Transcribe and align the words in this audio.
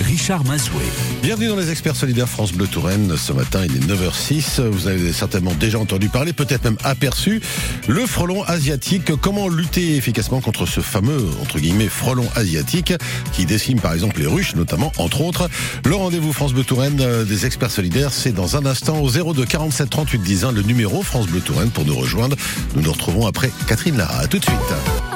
Richard 0.00 0.44
Mazoué. 0.44 0.84
Bienvenue 1.22 1.48
dans 1.48 1.56
les 1.56 1.72
experts 1.72 1.96
solidaires 1.96 2.28
France 2.28 2.52
Bleu 2.52 2.68
Touraine. 2.68 3.16
Ce 3.16 3.32
matin, 3.32 3.64
il 3.64 3.74
est 3.74 3.80
9h06. 3.80 4.60
Vous 4.60 4.86
avez 4.86 5.12
certainement 5.12 5.52
déjà 5.58 5.80
entendu 5.80 6.08
parler, 6.08 6.32
peut-être 6.32 6.62
même 6.62 6.76
aperçu, 6.84 7.40
le 7.88 8.06
frelon 8.06 8.44
asiatique. 8.44 9.10
Comment 9.20 9.48
lutter 9.48 9.96
efficacement 9.96 10.40
contre 10.40 10.66
ce 10.66 10.80
fameux, 10.80 11.26
entre 11.42 11.58
guillemets, 11.58 11.88
frelon 11.88 12.28
asiatique 12.36 12.92
qui 13.32 13.44
décime 13.44 13.80
par 13.80 13.92
exemple 13.92 14.20
les 14.20 14.26
ruches, 14.26 14.54
notamment, 14.54 14.92
entre 14.98 15.22
autres? 15.22 15.50
Le 15.84 15.96
rendez-vous 15.96 16.32
France 16.32 16.52
Bleu 16.52 16.62
Touraine 16.62 17.00
euh, 17.00 17.24
des 17.24 17.44
experts 17.44 17.72
solidaires, 17.72 18.12
c'est 18.12 18.32
dans 18.32 18.56
un 18.56 18.66
instant 18.66 19.00
au 19.00 19.10
02 19.10 19.44
47 19.44 19.90
38 19.90 20.18
10 20.22 20.44
1, 20.44 20.52
le 20.52 20.62
numéro 20.62 21.02
France 21.02 21.26
Bleu 21.26 21.40
Touraine 21.40 21.70
pour 21.70 21.84
nous 21.84 21.96
rejoindre. 21.96 22.36
Nous 22.76 22.82
nous 22.82 22.92
retrouvons 22.92 23.26
après 23.26 23.50
Catherine 23.66 23.96
Lara. 23.96 24.20
À 24.20 24.26
tout 24.28 24.38
de 24.38 24.44
suite. 24.44 25.07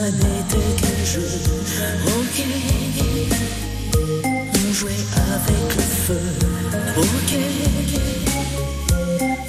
N'était 0.00 0.74
qu'un 0.80 1.04
jeu. 1.04 1.28
Ok, 2.06 2.44
on 4.54 4.72
jouait 4.72 5.06
avec 5.16 5.76
le 5.76 5.82
feu. 5.82 6.24
Ok, 6.96 7.32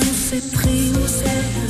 on 0.01 0.13
s'est 0.13 0.47
pris 0.51 0.91
au 0.91 1.07
sérieux. 1.07 1.62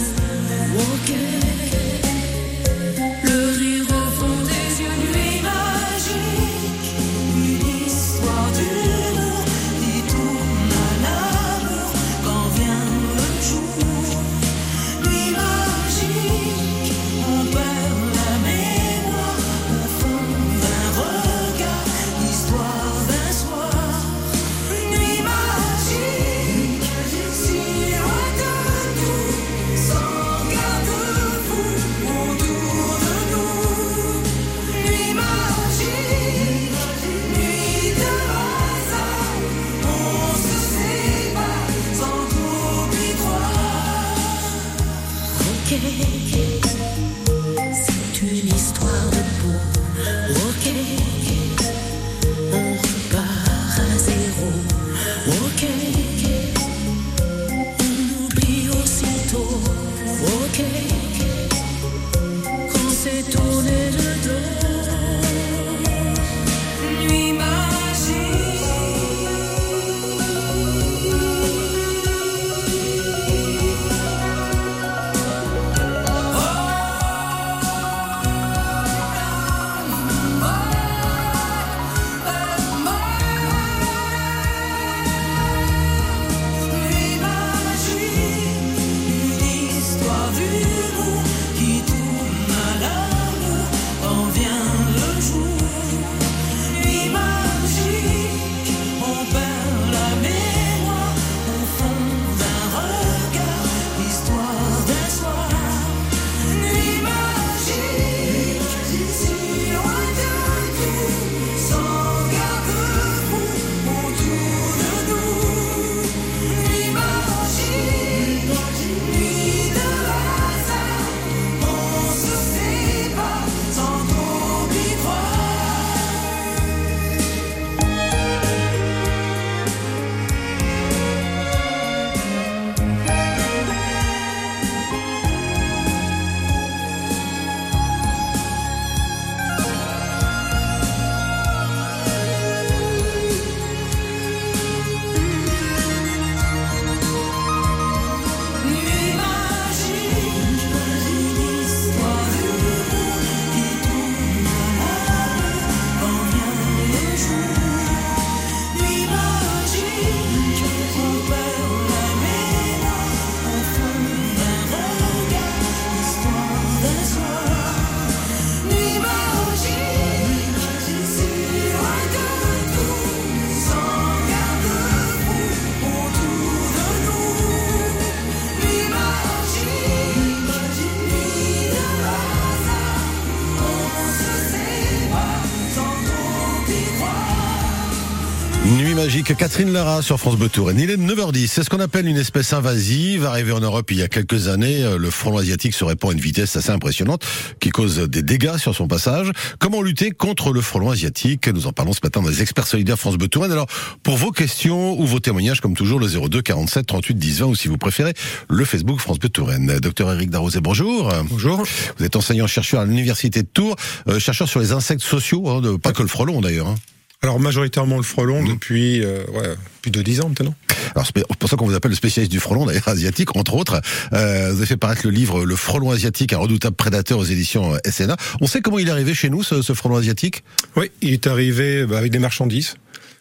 Catherine 189.23 189.71
Lara 189.71 190.01
sur 190.01 190.19
France 190.19 190.35
Bleu 190.37 190.49
Touraine. 190.49 190.77
Il 190.79 190.89
est 190.91 190.97
9h10. 190.97 191.47
C'est 191.47 191.63
ce 191.63 191.69
qu'on 191.69 191.79
appelle 191.79 192.07
une 192.07 192.17
espèce 192.17 192.51
invasive. 192.51 193.25
Arrivé 193.25 193.51
en 193.53 193.61
Europe 193.61 193.89
il 193.91 193.97
y 193.97 194.01
a 194.01 194.07
quelques 194.09 194.47
années, 194.49 194.83
euh, 194.83 194.97
le 194.97 195.09
frelon 195.09 195.37
asiatique 195.37 195.73
se 195.73 195.83
répand 195.85 196.11
à 196.11 196.13
une 196.13 196.19
vitesse 196.19 196.55
assez 196.55 196.69
impressionnante 196.71 197.23
qui 197.59 197.69
cause 197.69 197.97
des 198.09 198.21
dégâts 198.21 198.57
sur 198.57 198.75
son 198.75 198.87
passage. 198.87 199.31
Comment 199.59 199.81
lutter 199.81 200.11
contre 200.11 200.51
le 200.51 200.61
frelon 200.61 200.89
asiatique? 200.91 201.47
Nous 201.47 201.67
en 201.67 201.71
parlons 201.71 201.93
ce 201.93 201.99
matin 202.03 202.21
dans 202.21 202.29
les 202.29 202.41
experts 202.41 202.67
solidaires 202.67 202.99
France 202.99 203.15
Bleu 203.17 203.27
Touraine. 203.29 203.51
Alors, 203.51 203.67
pour 204.03 204.17
vos 204.17 204.31
questions 204.31 204.99
ou 204.99 205.05
vos 205.05 205.19
témoignages, 205.19 205.61
comme 205.61 205.73
toujours, 205.75 205.99
le 205.99 206.07
02 206.07 206.41
47 206.41 206.85
38 206.85 207.15
10 207.15 207.39
20 207.39 207.45
ou 207.47 207.55
si 207.55 207.67
vous 207.69 207.77
préférez, 207.77 208.13
le 208.49 208.65
Facebook 208.65 208.99
France 208.99 209.19
Bleu 209.19 209.29
Touraine. 209.29 209.79
Docteur 209.79 210.11
Eric 210.11 210.29
Darroset, 210.31 210.59
bonjour. 210.61 211.11
Bonjour. 211.29 211.63
Vous 211.97 212.05
êtes 212.05 212.15
enseignant-chercheur 212.15 212.81
à 212.81 212.85
l'Université 212.85 213.41
de 213.41 213.47
Tours, 213.47 213.75
euh, 214.09 214.19
chercheur 214.19 214.49
sur 214.49 214.59
les 214.59 214.73
insectes 214.73 215.01
sociaux, 215.03 215.49
hein, 215.49 215.61
de- 215.61 215.77
pas 215.77 215.93
que 215.93 216.01
le 216.01 216.07
frelon 216.09 216.41
d'ailleurs. 216.41 216.67
hein. 216.67 216.75
Alors 217.23 217.39
majoritairement 217.39 217.95
le 217.95 218.03
frelon 218.03 218.43
depuis 218.43 219.01
euh, 219.01 219.23
ouais, 219.31 219.55
plus 219.81 219.91
de 219.91 220.01
10 220.01 220.21
ans 220.21 220.29
maintenant. 220.29 220.53
Alors 220.93 221.07
c'est 221.07 221.25
pour 221.39 221.49
ça 221.49 221.55
qu'on 221.55 221.65
vous 221.65 221.73
appelle 221.73 221.91
le 221.91 221.95
spécialiste 221.95 222.31
du 222.31 222.41
frelon, 222.41 222.65
d'ailleurs 222.65 222.89
asiatique, 222.89 223.35
entre 223.37 223.55
autres. 223.55 223.81
Euh, 224.11 224.49
vous 224.51 224.57
avez 224.57 224.65
fait 224.65 224.77
paraître 224.77 225.01
le 225.05 225.11
livre 225.11 225.45
Le 225.45 225.55
frelon 225.55 225.91
asiatique, 225.91 226.33
un 226.33 226.37
redoutable 226.37 226.75
prédateur 226.75 227.17
aux 227.17 227.23
éditions 227.23 227.73
euh, 227.73 227.89
SNA. 227.89 228.17
On 228.41 228.45
sait 228.45 228.59
comment 228.59 228.77
il 228.77 228.89
est 228.89 228.91
arrivé 228.91 229.13
chez 229.13 229.29
nous, 229.29 229.41
ce, 229.41 229.61
ce 229.61 229.73
frelon 229.73 229.95
asiatique? 229.95 230.43
Oui, 230.75 230.91
il 231.01 231.13
est 231.13 231.25
arrivé 231.25 231.85
bah, 231.85 231.97
avec 231.97 232.11
des 232.11 232.19
marchandises. 232.19 232.75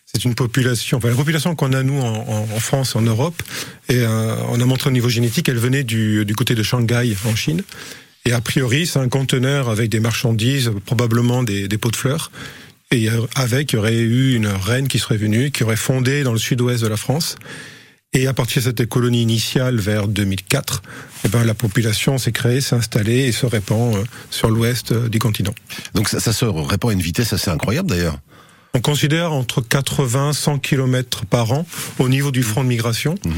C'est 0.04 0.24
une 0.24 0.34
population, 0.34 0.98
enfin 0.98 1.08
la 1.08 1.14
population 1.14 1.54
qu'on 1.54 1.72
a 1.72 1.84
nous 1.84 2.00
en, 2.00 2.28
en, 2.28 2.48
en 2.54 2.60
France, 2.60 2.96
en 2.96 3.02
Europe, 3.02 3.40
et 3.88 4.00
euh, 4.00 4.34
on 4.48 4.60
a 4.60 4.64
montré 4.66 4.90
au 4.90 4.92
niveau 4.92 5.08
génétique, 5.08 5.48
elle 5.48 5.58
venait 5.58 5.84
du, 5.84 6.24
du 6.24 6.34
côté 6.34 6.56
de 6.56 6.62
Shanghai 6.64 7.16
en 7.24 7.36
Chine. 7.36 7.62
Et 8.24 8.32
a 8.32 8.40
priori, 8.40 8.86
c'est 8.86 8.98
un 8.98 9.08
conteneur 9.08 9.68
avec 9.68 9.90
des 9.90 10.00
marchandises, 10.00 10.72
probablement 10.86 11.42
des, 11.42 11.66
des 11.66 11.78
pots 11.78 11.90
de 11.90 11.96
fleurs. 11.96 12.30
Et 12.92 13.08
euh, 13.08 13.22
avec, 13.34 13.72
il 13.72 13.76
y 13.76 13.78
aurait 13.78 13.96
eu 13.96 14.34
une 14.34 14.46
reine 14.46 14.86
qui 14.86 14.98
serait 14.98 15.16
venue, 15.16 15.50
qui 15.50 15.64
aurait 15.64 15.76
fondé 15.76 16.22
dans 16.22 16.32
le 16.32 16.38
sud-ouest 16.38 16.82
de 16.82 16.88
la 16.88 16.98
France. 16.98 17.36
Et 18.12 18.26
à 18.26 18.34
partir 18.34 18.60
de 18.60 18.66
cette 18.66 18.86
colonie 18.86 19.22
initiale, 19.22 19.80
vers 19.80 20.06
2004, 20.06 20.82
eh 21.24 21.28
ben, 21.28 21.42
la 21.44 21.54
population 21.54 22.18
s'est 22.18 22.32
créée, 22.32 22.60
s'est 22.60 22.76
installée 22.76 23.20
et 23.20 23.32
se 23.32 23.46
répand 23.46 23.96
euh, 23.96 24.04
sur 24.28 24.50
l'ouest 24.50 24.92
euh, 24.92 25.08
du 25.08 25.18
continent. 25.18 25.54
Donc 25.94 26.10
ça, 26.10 26.20
ça 26.20 26.34
se 26.34 26.44
répand 26.44 26.90
à 26.90 26.92
une 26.92 27.00
vitesse 27.00 27.32
assez 27.32 27.50
incroyable 27.50 27.88
d'ailleurs. 27.88 28.18
On 28.74 28.80
considère 28.80 29.32
entre 29.32 29.62
80 29.62 30.34
100 30.34 30.58
km 30.58 31.24
par 31.24 31.52
an 31.52 31.66
au 31.98 32.10
niveau 32.10 32.30
du 32.30 32.42
front 32.42 32.62
de 32.62 32.68
migration. 32.68 33.14
Mhm. 33.24 33.32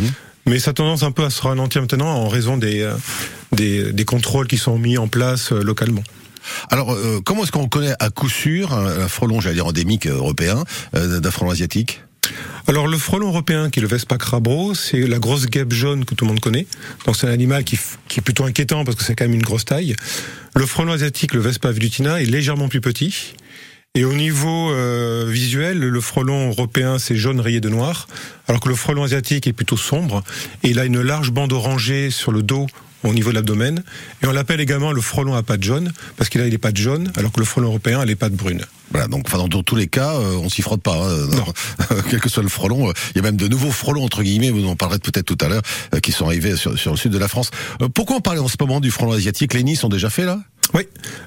Mais 0.46 0.58
ça 0.58 0.72
a 0.72 0.74
tendance 0.74 1.04
un 1.04 1.12
peu 1.12 1.24
à 1.24 1.30
se 1.30 1.40
ralentir 1.40 1.80
maintenant 1.80 2.08
en 2.08 2.28
raison 2.28 2.56
des, 2.56 2.92
des, 3.52 3.92
des 3.92 4.04
contrôles 4.04 4.46
qui 4.46 4.58
sont 4.58 4.78
mis 4.78 4.98
en 4.98 5.08
place 5.08 5.52
localement. 5.52 6.02
Alors, 6.70 6.92
euh, 6.92 7.20
comment 7.24 7.44
est-ce 7.44 7.52
qu'on 7.52 7.68
connaît 7.68 7.94
à 8.00 8.10
coup 8.10 8.28
sûr 8.28 8.72
un, 8.72 8.86
un 8.86 9.08
frelon, 9.08 9.40
j'allais 9.40 9.56
dire 9.56 9.66
endémique 9.66 10.06
euh, 10.06 10.16
européen, 10.16 10.64
euh, 10.94 11.20
d'un 11.20 11.30
frelon 11.30 11.50
asiatique? 11.50 12.02
Alors 12.66 12.86
le 12.86 12.96
frelon 12.96 13.28
européen, 13.28 13.68
qui 13.68 13.80
est 13.80 13.82
le 13.82 13.88
Vespa 13.88 14.16
crabro, 14.16 14.74
c'est 14.74 15.00
la 15.06 15.18
grosse 15.18 15.46
guêpe 15.46 15.72
jaune 15.72 16.06
que 16.06 16.14
tout 16.14 16.24
le 16.24 16.30
monde 16.30 16.40
connaît. 16.40 16.66
Donc 17.04 17.16
c'est 17.16 17.26
un 17.26 17.32
animal 17.32 17.64
qui, 17.64 17.78
qui 18.08 18.20
est 18.20 18.22
plutôt 18.22 18.44
inquiétant 18.44 18.84
parce 18.84 18.96
que 18.96 19.04
c'est 19.04 19.14
quand 19.14 19.24
même 19.24 19.34
une 19.34 19.42
grosse 19.42 19.66
taille. 19.66 19.94
Le 20.56 20.64
frelon 20.64 20.92
asiatique, 20.92 21.34
le 21.34 21.40
Vespa 21.40 21.70
velutina, 21.70 22.22
est 22.22 22.24
légèrement 22.24 22.68
plus 22.68 22.80
petit. 22.80 23.34
Et 23.96 24.04
au 24.04 24.12
niveau 24.12 24.72
euh, 24.72 25.26
visuel, 25.28 25.78
le 25.78 26.00
frelon 26.00 26.48
européen, 26.48 26.98
c'est 26.98 27.14
jaune 27.14 27.38
rayé 27.38 27.60
de 27.60 27.68
noir, 27.68 28.08
alors 28.48 28.60
que 28.60 28.68
le 28.68 28.74
frelon 28.74 29.04
asiatique 29.04 29.46
est 29.46 29.52
plutôt 29.52 29.76
sombre. 29.76 30.24
Et 30.64 30.70
il 30.70 30.80
a 30.80 30.84
une 30.84 31.00
large 31.00 31.30
bande 31.30 31.52
orangée 31.52 32.10
sur 32.10 32.32
le 32.32 32.42
dos 32.42 32.66
au 33.04 33.14
niveau 33.14 33.30
de 33.30 33.34
l'abdomen. 33.36 33.82
Et 34.22 34.26
on 34.26 34.32
l'appelle 34.32 34.60
également 34.60 34.92
le 34.92 35.00
frelon 35.00 35.34
à 35.34 35.42
pattes 35.42 35.62
jaunes, 35.62 35.92
parce 36.16 36.28
qu'il 36.30 36.40
a 36.40 36.46
les 36.48 36.58
pattes 36.58 36.76
jaunes, 36.76 37.12
alors 37.16 37.30
que 37.32 37.40
le 37.40 37.46
frelon 37.46 37.68
européen 37.68 38.00
a 38.00 38.04
les 38.04 38.16
pattes 38.16 38.32
brunes. 38.32 38.64
Voilà, 38.90 39.06
donc 39.08 39.24
enfin, 39.26 39.38
dans, 39.38 39.48
dans 39.48 39.62
tous 39.62 39.76
les 39.76 39.86
cas, 39.86 40.14
euh, 40.14 40.34
on 40.36 40.48
s'y 40.48 40.62
frotte 40.62 40.82
pas. 40.82 40.96
hein, 40.96 41.26
Non. 41.32 41.96
Quel 42.10 42.20
que 42.20 42.28
soit 42.28 42.42
le 42.42 42.48
frelon, 42.48 42.88
euh, 42.88 42.92
il 43.14 43.16
y 43.16 43.18
a 43.20 43.22
même 43.22 43.36
de 43.36 43.48
nouveaux 43.48 43.70
frelons 43.70 44.04
entre 44.04 44.22
guillemets. 44.22 44.50
Vous 44.50 44.66
en 44.66 44.76
parlerez 44.76 44.98
peut-être 44.98 45.26
tout 45.26 45.38
à 45.44 45.48
l'heure, 45.48 45.62
euh, 45.94 46.00
qui 46.00 46.12
sont 46.12 46.26
arrivés 46.26 46.56
sur, 46.56 46.78
sur 46.78 46.90
le 46.92 46.96
sud 46.96 47.12
de 47.12 47.18
la 47.18 47.28
France. 47.28 47.50
Euh, 47.82 47.88
pourquoi 47.88 48.16
on 48.16 48.20
parle 48.20 48.38
en 48.40 48.48
ce 48.48 48.56
moment 48.60 48.80
du 48.80 48.90
frelon 48.90 49.12
asiatique? 49.12 49.54
Les 49.54 49.62
nids 49.62 49.76
sont 49.76 49.88
déjà 49.88 50.10
faits 50.10 50.26
là? 50.26 50.40
Oui. 50.74 50.82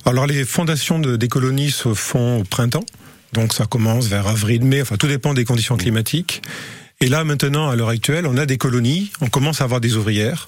Alors 0.05 0.25
les 0.27 0.45
fondations 0.45 0.99
de, 0.99 1.15
des 1.15 1.27
colonies 1.27 1.71
se 1.71 1.93
font 1.93 2.39
au 2.39 2.43
printemps. 2.43 2.83
Donc 3.33 3.53
ça 3.53 3.65
commence 3.65 4.05
vers 4.07 4.27
avril-mai. 4.27 4.81
Enfin, 4.81 4.95
tout 4.97 5.07
dépend 5.07 5.33
des 5.33 5.43
conditions 5.45 5.75
climatiques. 5.77 6.41
Et 7.01 7.07
là, 7.09 7.23
maintenant, 7.23 7.69
à 7.69 7.75
l'heure 7.75 7.89
actuelle, 7.89 8.25
on 8.25 8.37
a 8.37 8.45
des 8.45 8.57
colonies. 8.57 9.11
On 9.21 9.27
commence 9.27 9.61
à 9.61 9.65
avoir 9.65 9.81
des 9.81 9.95
ouvrières, 9.95 10.45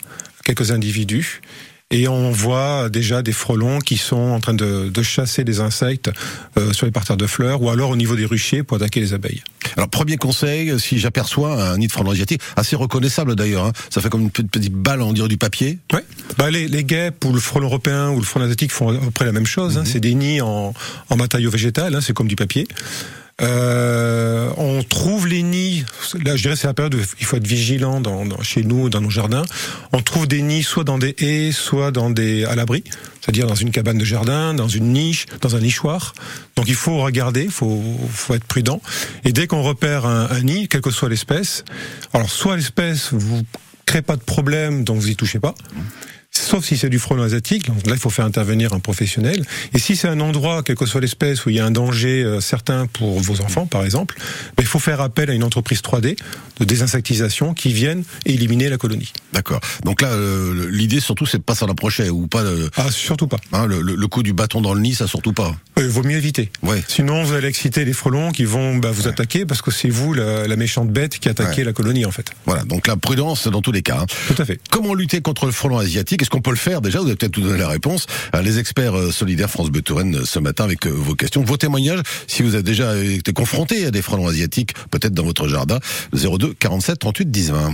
quelques 0.50 0.72
individus. 0.72 1.42
Et 1.92 2.07
on 2.07 2.30
voit 2.31 2.88
déjà 2.90 3.24
des 3.24 3.31
frelons 3.31 3.80
qui 3.80 3.98
sont 3.98 4.16
en 4.16 4.40
train 4.40 4.54
de, 4.54 4.90
de 4.90 5.01
chasser 5.01 5.44
des 5.44 5.60
insectes 5.60 6.12
euh, 6.57 6.72
sur 6.72 6.86
les 6.86 6.92
parterres 6.92 7.18
de 7.18 7.25
fleurs 7.25 7.63
ou 7.63 7.69
alors 7.72 7.90
au 7.90 7.96
niveau 7.96 8.16
des 8.16 8.25
ruchers 8.25 8.62
pour 8.62 8.78
attaquer 8.78 9.00
les 9.00 9.13
abeilles. 9.13 9.42
Alors 9.75 9.90
premier 9.90 10.18
conseil, 10.18 10.80
si 10.80 11.00
j'aperçois 11.00 11.72
un 11.72 11.78
nid 11.80 11.88
de 11.88 11.92
frelon 11.92 12.12
asiatique, 12.12 12.42
assez 12.56 12.75
reconnaissable 12.75 13.36
d'ailleurs, 13.36 13.66
hein, 13.66 13.74
ça 13.90 14.01
fait 14.01 14.10
comme 14.10 14.22
une 14.22 14.30
petite, 14.30 14.51
petite 14.51 14.74
balle, 14.74 15.01
on 15.01 15.13
dirait 15.13 15.28
du 15.28 15.38
papier. 15.38 15.80
Ouais. 15.92 16.04
Bah 16.38 16.52
les, 16.52 16.68
les 16.68 16.84
guêpes 16.84 17.25
ou 17.25 17.34
le 17.34 17.40
frelon 17.40 17.66
européen 17.66 18.12
ou 18.12 18.18
le 18.19 18.25
frelon 18.25 18.45
asiatique 18.45 18.72
font 18.72 18.90
à 18.95 19.00
peu 19.00 19.10
près 19.12 19.25
la 19.25 19.31
même 19.31 19.48
chose. 19.48 19.80
hein. 19.80 19.84
C'est 19.84 20.00
des 20.00 20.13
nids 20.13 20.42
en, 20.42 20.74
en 21.10 21.16
matériau 21.16 21.50
végétal, 21.50 21.95
hein, 21.95 22.02
c'est 22.02 22.13
comme 22.13 22.28
du 22.28 22.36
papier. 22.36 22.68
Euh, 23.41 24.50
on 24.57 24.83
trouve 24.83 25.27
les 25.27 25.44
nids, 25.44 25.86
là 26.25 26.36
je 26.36 26.41
dirais 26.41 26.56
c'est 26.56 26.68
la 26.68 26.74
période 26.74 26.95
où 26.95 27.00
il 27.19 27.25
faut 27.25 27.38
être 27.38 27.47
vigilant 27.47 28.01
dans, 28.01 28.25
dans- 28.25 28.41
chez 28.41 28.63
nous, 28.63 28.89
dans 28.89 29.01
nos 29.01 29.09
jardins. 29.09 29.44
On 29.94 30.01
trouve 30.01 30.27
des 30.27 30.41
nids 30.41 30.63
soit 30.63 30.83
dans 30.83 30.97
des 30.97 31.15
haies, 31.19 31.51
soit 31.51 31.91
dans 31.91 32.09
des 32.09 32.44
à 32.45 32.56
l'abri, 32.56 32.83
c'est-à-dire 33.21 33.47
dans 33.47 33.56
une 33.56 33.71
cabane 33.71 33.97
de 33.97 34.06
jardin, 34.06 34.53
dans 34.53 34.68
une 34.68 34.91
niche, 34.94 35.25
dans 35.41 35.56
un 35.56 35.59
nichoir. 35.62 36.13
Donc 36.56 36.68
il 36.68 36.75
faut 36.75 36.97
regarder, 37.00 37.44
il 37.45 37.51
faut, 37.51 37.81
faut 38.12 38.33
être 38.36 38.44
prudent. 38.45 38.81
Et 39.24 39.31
dès 39.31 39.47
qu'on 39.47 39.62
repère 39.63 40.06
un, 40.06 40.27
un 40.30 40.42
nid, 40.42 40.68
quelle 40.68 40.81
que 40.81 40.92
soit 40.92 41.09
l'espèce, 41.09 41.63
alors 42.13 42.30
soit 42.30 42.57
l'espèce 42.57 43.09
vous 43.13 43.44
crée 43.85 44.01
pas 44.01 44.15
de 44.18 44.21
problème, 44.21 44.83
donc 44.83 44.97
vous 45.00 45.09
y 45.09 45.15
touchez 45.15 45.39
pas. 45.39 45.56
Sauf 46.31 46.64
si 46.64 46.78
c'est 46.78 46.90
du 46.90 47.00
frelon 47.00 47.24
asiatique, 47.24 47.68
donc 47.68 47.86
là 47.88 47.94
il 47.94 48.00
faut 48.00 48.12
faire 48.12 48.26
intervenir 48.26 48.72
un 48.74 48.80
professionnel. 48.80 49.44
Et 49.74 49.80
si 49.80 49.96
c'est 49.96 50.08
un 50.08 50.20
endroit, 50.20 50.62
quelle 50.64 50.76
que 50.76 50.86
soit 50.86 51.02
l'espèce, 51.02 51.46
où 51.46 51.50
il 51.50 51.56
y 51.56 51.60
a 51.60 51.66
un 51.66 51.72
danger 51.72 52.24
euh, 52.24 52.40
certain 52.40 52.86
pour 52.86 53.20
vos 53.20 53.42
enfants, 53.42 53.66
par 53.66 53.84
exemple, 53.84 54.16
ben, 54.56 54.62
il 54.64 54.68
faut 54.68 54.78
faire 54.80 55.02
appel 55.02 55.30
à 55.31 55.34
une 55.34 55.44
entreprise 55.44 55.81
3D 55.81 56.18
de 56.60 56.66
désinsectisation 56.66 57.54
qui 57.56 57.74
vienne 57.74 58.04
éliminer 58.26 58.70
la 58.70 58.78
colonie. 58.78 59.12
D'accord. 59.34 59.60
Donc 59.84 60.02
là, 60.02 60.10
euh, 60.10 60.70
l'idée 60.72 61.00
surtout, 61.00 61.26
c'est 61.26 61.40
de 61.40 61.44
pas 61.44 61.56
s'en 61.56 61.68
approcher 61.68 62.10
ou 62.12 62.28
pas. 62.28 62.42
euh, 62.44 62.70
Ah, 62.78 62.92
surtout 62.92 63.28
pas. 63.28 63.38
hein, 63.52 63.66
le, 63.66 63.81
le- 63.81 63.96
le 63.96 64.08
coup 64.08 64.22
du 64.22 64.34
bâton 64.34 64.62
dans 64.62 64.74
le 64.76 64.81
nid, 64.81 64.94
ça 64.94 65.08
surtout 65.08 65.34
pas. 65.34 65.56
Il 65.78 65.86
vaut 65.88 66.04
mieux 66.04 66.18
éviter. 66.18 66.52
Ouais. 66.62 66.84
Sinon, 66.88 67.24
vous 67.24 67.34
allez 67.34 67.48
exciter 67.48 67.86
les 67.86 67.94
frelons 67.94 68.31
qui 68.31 68.46
vont 68.46 68.76
bah, 68.78 68.92
vous 68.92 69.08
attaquer 69.08 69.46
parce 69.46 69.62
que 69.64 69.72
c'est 69.72 69.90
vous 69.90 70.14
la, 70.14 70.48
la 70.48 70.56
méchante 70.56 70.90
bête 70.90 71.18
qui 71.20 71.28
attaquait 71.30 71.60
Ouais. 71.60 71.64
la 71.66 71.74
colonie, 71.74 72.06
en 72.06 72.12
fait. 72.12 72.30
Voilà. 72.46 72.64
Donc 72.66 72.86
la 72.88 72.98
prudence 72.98 73.48
dans 73.48 73.62
tous 73.62 73.72
les 73.72 73.81
cas. 73.81 74.02
hein. 74.02 74.06
Tout 74.28 74.40
à 74.42 74.46
fait. 74.46 74.60
Comment 74.70 74.94
lutter 74.94 75.22
contre 75.22 75.46
le 75.48 75.52
frelon 75.52 75.78
asiatique? 75.80 76.19
Est-ce 76.21 76.30
qu'on 76.30 76.42
peut 76.42 76.50
le 76.51 76.57
faire 76.57 76.81
déjà? 76.81 77.00
Vous 77.00 77.07
avez 77.07 77.16
peut-être 77.16 77.31
tout 77.31 77.42
donné 77.42 77.57
la 77.57 77.68
réponse. 77.68 78.06
Euh, 78.36 78.42
Les 78.42 78.60
experts 78.60 78.98
euh, 78.98 79.12
solidaires 79.12 79.50
France 79.50 79.69
Bleu 79.69 79.81
Touraine 79.81 80.16
euh, 80.16 80.25
ce 80.25 80.39
matin 80.39 80.63
avec 80.63 80.86
vos 80.88 81.16
questions, 81.16 81.44
vos 81.44 81.57
témoignages. 81.57 82.01
Si 82.27 82.44
vous 82.44 82.54
avez 82.56 82.63
déjà 82.63 82.98
été 82.98 83.33
confronté 83.33 83.86
à 83.86 83.92
des 83.92 84.01
frelons 84.01 84.27
asiatiques, 84.27 84.74
peut-être 84.92 85.13
dans 85.13 85.24
votre 85.24 85.48
jardin, 85.48 85.80
02 86.13 86.54
47 86.60 87.00
38 87.00 87.31
10 87.31 87.51
20. 87.51 87.74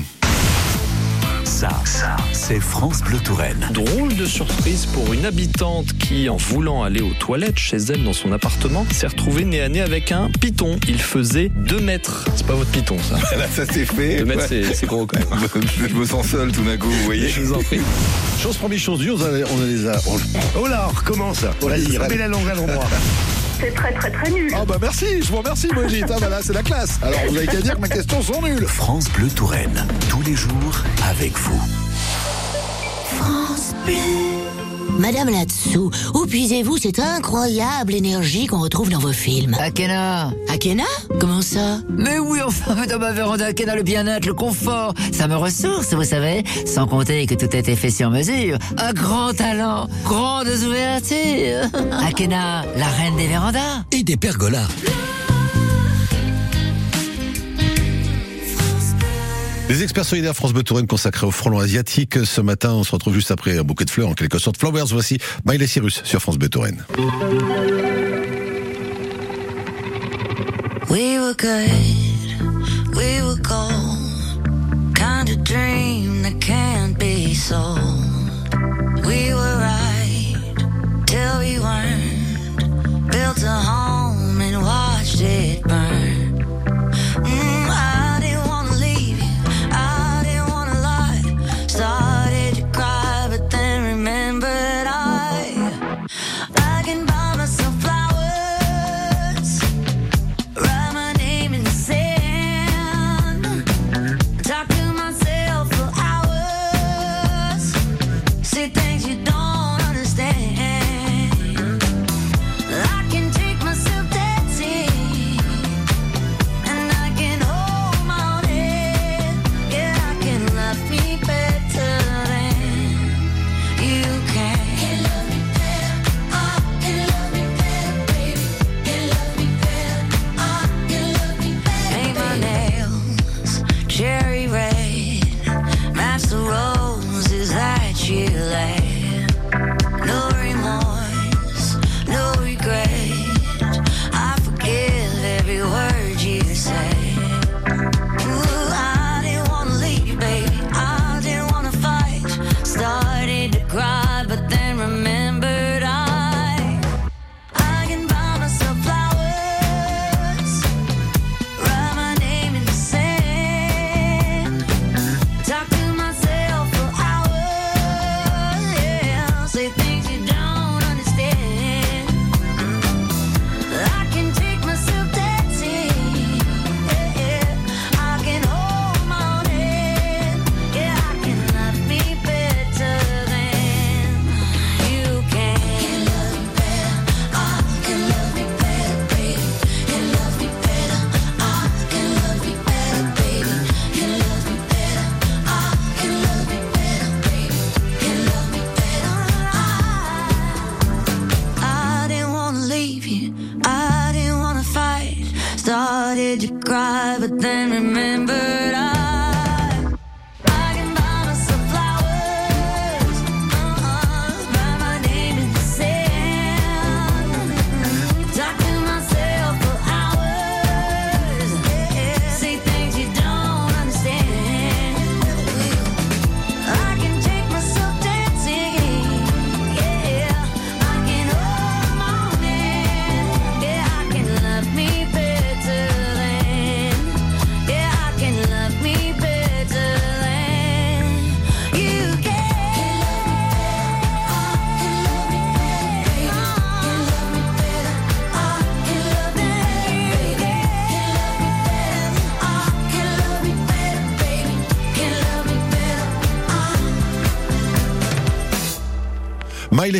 Ça, 1.45 1.69
ça, 1.85 2.15
c'est 2.33 2.59
France 2.59 3.01
Bleu 3.01 3.19
Touraine. 3.19 3.69
Drôle 3.71 4.15
de 4.15 4.25
surprise 4.25 4.87
pour 4.87 5.13
une 5.13 5.25
habitante 5.25 5.95
qui, 5.97 6.27
en 6.27 6.37
voulant 6.37 6.83
aller 6.83 7.01
aux 7.01 7.13
toilettes 7.13 7.57
chez 7.59 7.77
elle 7.77 8.03
dans 8.03 8.13
son 8.13 8.31
appartement, 8.33 8.85
s'est 8.91 9.07
retrouvée 9.07 9.45
nez 9.45 9.61
à 9.61 9.69
nez 9.69 9.79
avec 9.81 10.11
un 10.11 10.29
python. 10.41 10.77
Il 10.87 10.99
faisait 10.99 11.49
2 11.55 11.79
mètres. 11.79 12.25
C'est 12.35 12.47
pas 12.47 12.55
votre 12.55 12.71
python, 12.71 12.97
ça. 13.07 13.15
Là, 13.37 13.45
ça 13.53 13.63
c'est 13.71 13.85
fait. 13.85 14.17
2 14.17 14.25
mètres, 14.25 14.41
Ouais. 14.41 14.63
c'est- 14.65 14.73
c'est 14.73 14.85
gros 14.87 15.05
quand 15.05 15.19
même. 15.19 15.27
Je 15.89 15.93
me 15.93 16.05
sens 16.05 16.27
seul 16.27 16.51
tout 16.51 16.63
d'un 16.63 16.77
coup, 16.77 16.89
vous 16.89 17.03
voyez. 17.05 17.29
Je 17.29 17.41
vous 17.41 17.53
en 17.53 17.61
prie. 17.63 17.79
Chose 18.41 18.57
première, 18.57 18.79
chose 18.79 18.99
dure, 18.99 19.17
on 19.19 19.23
a, 19.23 19.47
on 19.55 19.61
a 19.63 19.65
les 19.65 19.87
a. 19.87 19.97
on- 20.07 20.19
Oh 20.61 20.67
là, 20.67 20.87
on 20.91 20.95
recommence. 20.97 21.43
Vas-y, 21.61 21.97
remets 21.97 22.17
la 22.17 22.27
langue 22.27 22.49
à 22.49 22.55
l'endroit. 22.55 22.87
C'est 23.59 23.73
très 23.73 23.93
très 23.93 24.11
très 24.11 24.31
nul. 24.31 24.51
Ah 24.55 24.65
bah 24.65 24.77
merci, 24.81 25.21
je 25.21 25.29
vous 25.29 25.37
remercie 25.37 25.67
Brigitte. 25.67 26.05
Ah 26.09 26.17
bah 26.19 26.29
là, 26.29 26.39
c'est 26.41 26.53
la 26.53 26.63
classe. 26.63 26.99
Alors 27.01 27.19
vous 27.29 27.37
avez 27.37 27.47
qu'à 27.47 27.61
dire 27.61 27.75
que 27.75 27.81
mes 27.81 27.89
questions 27.89 28.21
sont 28.21 28.41
nulles. 28.41 28.65
France 28.67 29.09
Bleu 29.09 29.29
Touraine, 29.29 29.87
tous 30.09 30.21
les 30.21 30.35
jours 30.35 30.83
avec 31.09 31.37
vous. 31.37 31.61
France 33.17 33.73
Bleu. 33.85 34.64
Madame 34.99 35.29
Latsou, 35.29 35.91
où 36.13 36.25
puisez-vous 36.25 36.77
cette 36.77 36.99
incroyable 36.99 37.93
énergie 37.93 38.47
qu'on 38.47 38.59
retrouve 38.59 38.89
dans 38.89 38.99
vos 38.99 39.11
films 39.11 39.55
Akena 39.59 40.31
Akena 40.49 40.83
Comment 41.19 41.41
ça 41.41 41.79
Mais 41.89 42.19
oui, 42.19 42.39
enfin, 42.45 42.85
dans 42.87 42.99
ma 42.99 43.11
véranda, 43.11 43.47
Akena, 43.47 43.75
le 43.75 43.83
bien-être, 43.83 44.25
le 44.25 44.33
confort, 44.33 44.93
ça 45.11 45.27
me 45.27 45.35
ressource, 45.35 45.93
vous 45.93 46.03
savez. 46.03 46.43
Sans 46.65 46.87
compter 46.87 47.25
que 47.25 47.35
tout 47.35 47.49
a 47.51 47.57
été 47.57 47.75
fait 47.75 47.89
sur 47.89 48.09
mesure. 48.09 48.57
Un 48.77 48.93
grand 48.93 49.33
talent, 49.33 49.87
grandes 50.03 50.47
ouvertures. 50.47 51.69
Akena, 52.07 52.63
la 52.77 52.87
reine 52.87 53.15
des 53.17 53.27
vérandas. 53.27 53.83
Et 53.91 54.03
des 54.03 54.17
pergolas. 54.17 54.67
Les 59.67 59.81
experts 59.81 60.05
solidaires 60.05 60.35
France 60.35 60.53
Bleu 60.53 60.63
consacrés 60.87 61.25
au 61.25 61.31
frelon 61.31 61.59
asiatique. 61.59 62.23
Ce 62.23 62.39
matin, 62.39 62.73
on 62.73 62.83
se 62.83 62.91
retrouve 62.91 63.15
juste 63.15 63.31
après 63.31 63.57
un 63.57 63.63
bouquet 63.63 63.85
de 63.85 63.89
fleurs, 63.89 64.09
en 64.09 64.13
quelque 64.13 64.37
sorte. 64.37 64.57
Flowers, 64.57 64.85
voici 64.91 65.17
Miley 65.45 65.65
Cyrus 65.67 66.01
sur 66.03 66.21
France 66.21 66.37
Bleu 66.37 66.49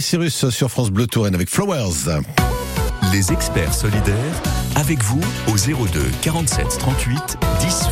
Cyrus 0.06 0.50
sur 0.50 0.70
France 0.70 0.92
Bleu 0.92 1.08
Touraine 1.08 1.34
avec 1.34 1.50
Flowers. 1.50 2.22
Les 3.12 3.32
experts 3.32 3.74
solidaires, 3.74 4.42
avec 4.76 5.02
vous 5.02 5.20
au 5.48 5.58
02 5.58 6.00
47 6.22 6.78
38 6.78 7.38
10 7.60 7.90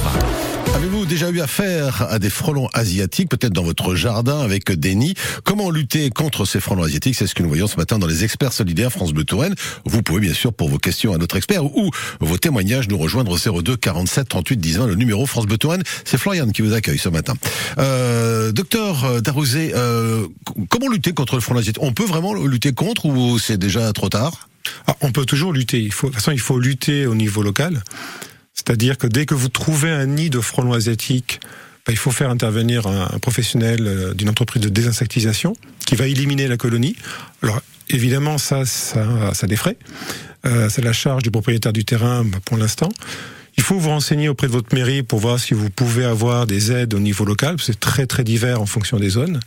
20. 0.58 0.63
Avez-vous 0.76 1.06
déjà 1.06 1.30
eu 1.30 1.40
affaire 1.40 2.08
à 2.10 2.18
des 2.20 2.30
frelons 2.30 2.68
asiatiques, 2.74 3.30
peut-être 3.30 3.54
dans 3.54 3.64
votre 3.64 3.96
jardin 3.96 4.40
avec 4.40 4.72
des 4.72 4.96
nids 4.96 5.14
Comment 5.44 5.70
lutter 5.70 6.10
contre 6.10 6.46
ces 6.46 6.60
frelons 6.60 6.84
asiatiques? 6.84 7.16
C'est 7.16 7.28
ce 7.28 7.36
que 7.36 7.44
nous 7.44 7.50
voyons 7.50 7.68
ce 7.68 7.78
matin 7.78 8.00
dans 8.00 8.08
les 8.08 8.24
experts 8.24 8.54
solidaires 8.54 8.92
France 8.92 9.14
Bleu 9.14 9.24
Touraine. 9.24 9.54
Vous 9.86 10.02
pouvez 10.02 10.20
bien 10.20 10.34
sûr 10.34 10.52
pour 10.52 10.70
vos 10.70 10.80
questions 10.80 11.14
à 11.14 11.18
notre 11.18 11.38
expert 11.38 11.64
ou 11.64 11.92
vos 12.20 12.38
témoignages 12.38 12.88
nous 12.88 12.98
rejoindre 12.98 13.32
au 13.32 13.62
02 13.62 13.78
47 13.78 14.28
38 14.28 14.58
10 14.58 14.78
20, 14.78 14.88
le 14.88 14.96
numéro 14.96 15.26
France 15.26 15.46
Bleu 15.46 15.58
Touraine. 15.58 15.84
C'est 16.06 16.18
Florian 16.18 16.50
qui 16.50 16.64
vous 16.64 16.74
accueille 16.74 17.00
ce 17.00 17.10
matin. 17.10 17.36
Euh, 17.78 18.52
docteur 18.52 19.22
Darouzé, 19.22 19.74
euh, 19.76 20.28
comment 20.70 20.90
lutter 20.90 21.14
contre 21.14 21.36
le 21.36 21.42
frelon 21.42 21.60
asiatique? 21.60 21.84
On 21.84 21.94
peut 21.94 22.06
vraiment 22.06 22.34
lutter 22.34 22.74
contre 22.74 23.06
ou 23.06 23.38
c'est 23.38 23.58
déjà 23.58 23.94
trop 23.94 24.10
tard? 24.10 24.50
Ah, 24.88 24.96
on 25.02 25.12
peut 25.12 25.26
toujours 25.26 25.54
lutter. 25.54 25.80
Il 25.80 25.94
faut, 25.94 26.08
de 26.08 26.14
toute 26.14 26.22
façon, 26.22 26.32
il 26.32 26.40
faut 26.40 26.60
lutter 26.60 27.06
au 27.06 27.16
niveau 27.16 27.44
local. 27.44 27.84
C'est-à-dire 28.54 28.98
que 28.98 29.08
dès 29.08 29.26
que 29.26 29.34
vous 29.34 29.50
trouvez 29.50 29.90
un 29.90 30.06
nid 30.06 30.30
de 30.30 30.40
frelons 30.40 30.74
asiatiques, 30.74 31.40
ben, 31.86 31.94
il 31.94 31.98
faut 31.98 32.12
faire 32.12 32.30
intervenir 32.30 32.88
un, 32.88 33.20
professionnel 33.20 33.80
euh, 33.82 34.14
d'une 34.14 34.30
entreprise 34.30 34.62
de 34.62 34.70
désinsectisation 34.70 35.56
qui 35.86 35.96
va 35.96 36.08
éliminer 36.08 36.48
la 36.48 36.58
colonie. 36.58 36.96
Alors 37.42 37.62
évidemment, 37.90 38.38
ça, 38.38 38.66
ça, 38.66 39.34
ça 39.34 39.48
défraie. 39.48 39.78
Euh, 40.46 40.70
c'est 40.70 40.82
la 40.82 40.94
charge 40.94 41.24
du 41.24 41.32
propriétaire 41.32 41.74
du 41.74 41.84
terrain 41.84 42.24
ben, 42.24 42.40
pour 42.46 42.58
l'instant. 42.58 42.90
Il 43.58 43.64
faut 43.64 43.78
vous 43.78 43.90
renseigner 43.90 44.30
auprès 44.30 44.48
de 44.48 44.52
votre 44.52 44.74
mairie 44.74 45.04
pour 45.04 45.20
voir 45.20 45.40
si 45.40 45.54
vous 45.54 45.70
pouvez 45.70 46.06
avoir 46.06 46.48
des 46.48 46.72
aides 46.72 46.94
au 46.94 47.00
niveau 47.00 47.26
local. 47.26 47.58
C'est 47.60 47.80
très 47.80 48.08
très 48.08 48.24
divers 48.24 48.62
en 48.62 48.66
fonction 48.66 48.98
des 48.98 49.10
zones. 49.10 49.40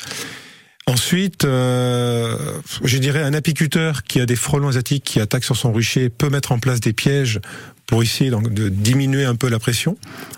Ensuite, 0.87 1.45
euh, 1.45 2.37
je 2.85 2.99
dirais 2.99 3.23
un 3.23 3.35
apiculteur 3.35 4.05
qui 4.05 4.21
a 4.21 4.27
des 4.27 4.37
frelons 4.37 4.69
asiatiques 4.69 5.03
qui 5.03 5.19
attaquent 5.19 5.45
sur 5.45 5.57
son 5.57 5.73
rucher 5.73 6.09
peut 6.11 6.31
mettre 6.31 6.53
en 6.53 6.61
place 6.61 6.79
des 6.79 6.93
pièges 6.93 7.41
pour 7.87 8.03
essayer 8.03 8.31
donc, 8.31 8.53
de 8.53 8.69
diminuer 8.69 9.25
un 9.25 9.35
peu 9.37 9.49
la 9.49 9.59
pression. 9.59 9.97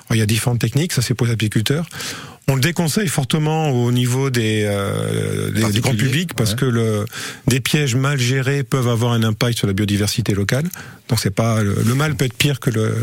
Alors, 0.08 0.16
il 0.16 0.18
y 0.18 0.22
a 0.22 0.26
différentes 0.26 0.60
techniques, 0.60 0.92
ça 0.92 1.02
c'est 1.02 1.14
pour 1.14 1.26
les 1.26 1.32
apiculteurs. 1.32 1.86
On 2.50 2.54
le 2.54 2.60
déconseille 2.62 3.08
fortement 3.08 3.70
au 3.70 3.92
niveau 3.92 4.30
des, 4.30 4.62
euh, 4.66 5.50
des- 5.50 5.70
du 5.70 5.80
grand 5.82 5.94
public 5.94 6.32
parce 6.34 6.52
ouais. 6.52 6.56
que 6.56 6.64
le, 6.64 7.04
des 7.46 7.60
pièges 7.60 7.94
mal 7.94 8.18
gérés 8.18 8.62
peuvent 8.62 8.88
avoir 8.88 9.12
un 9.12 9.22
impact 9.22 9.58
sur 9.58 9.66
la 9.66 9.74
biodiversité 9.74 10.32
locale. 10.34 10.64
Donc 11.10 11.18
c'est 11.20 11.30
pas 11.34 11.62
le, 11.62 11.76
le 11.86 11.94
mal 11.94 12.14
peut 12.14 12.24
être 12.24 12.32
pire 12.36 12.58
que 12.58 12.70
le, 12.70 12.94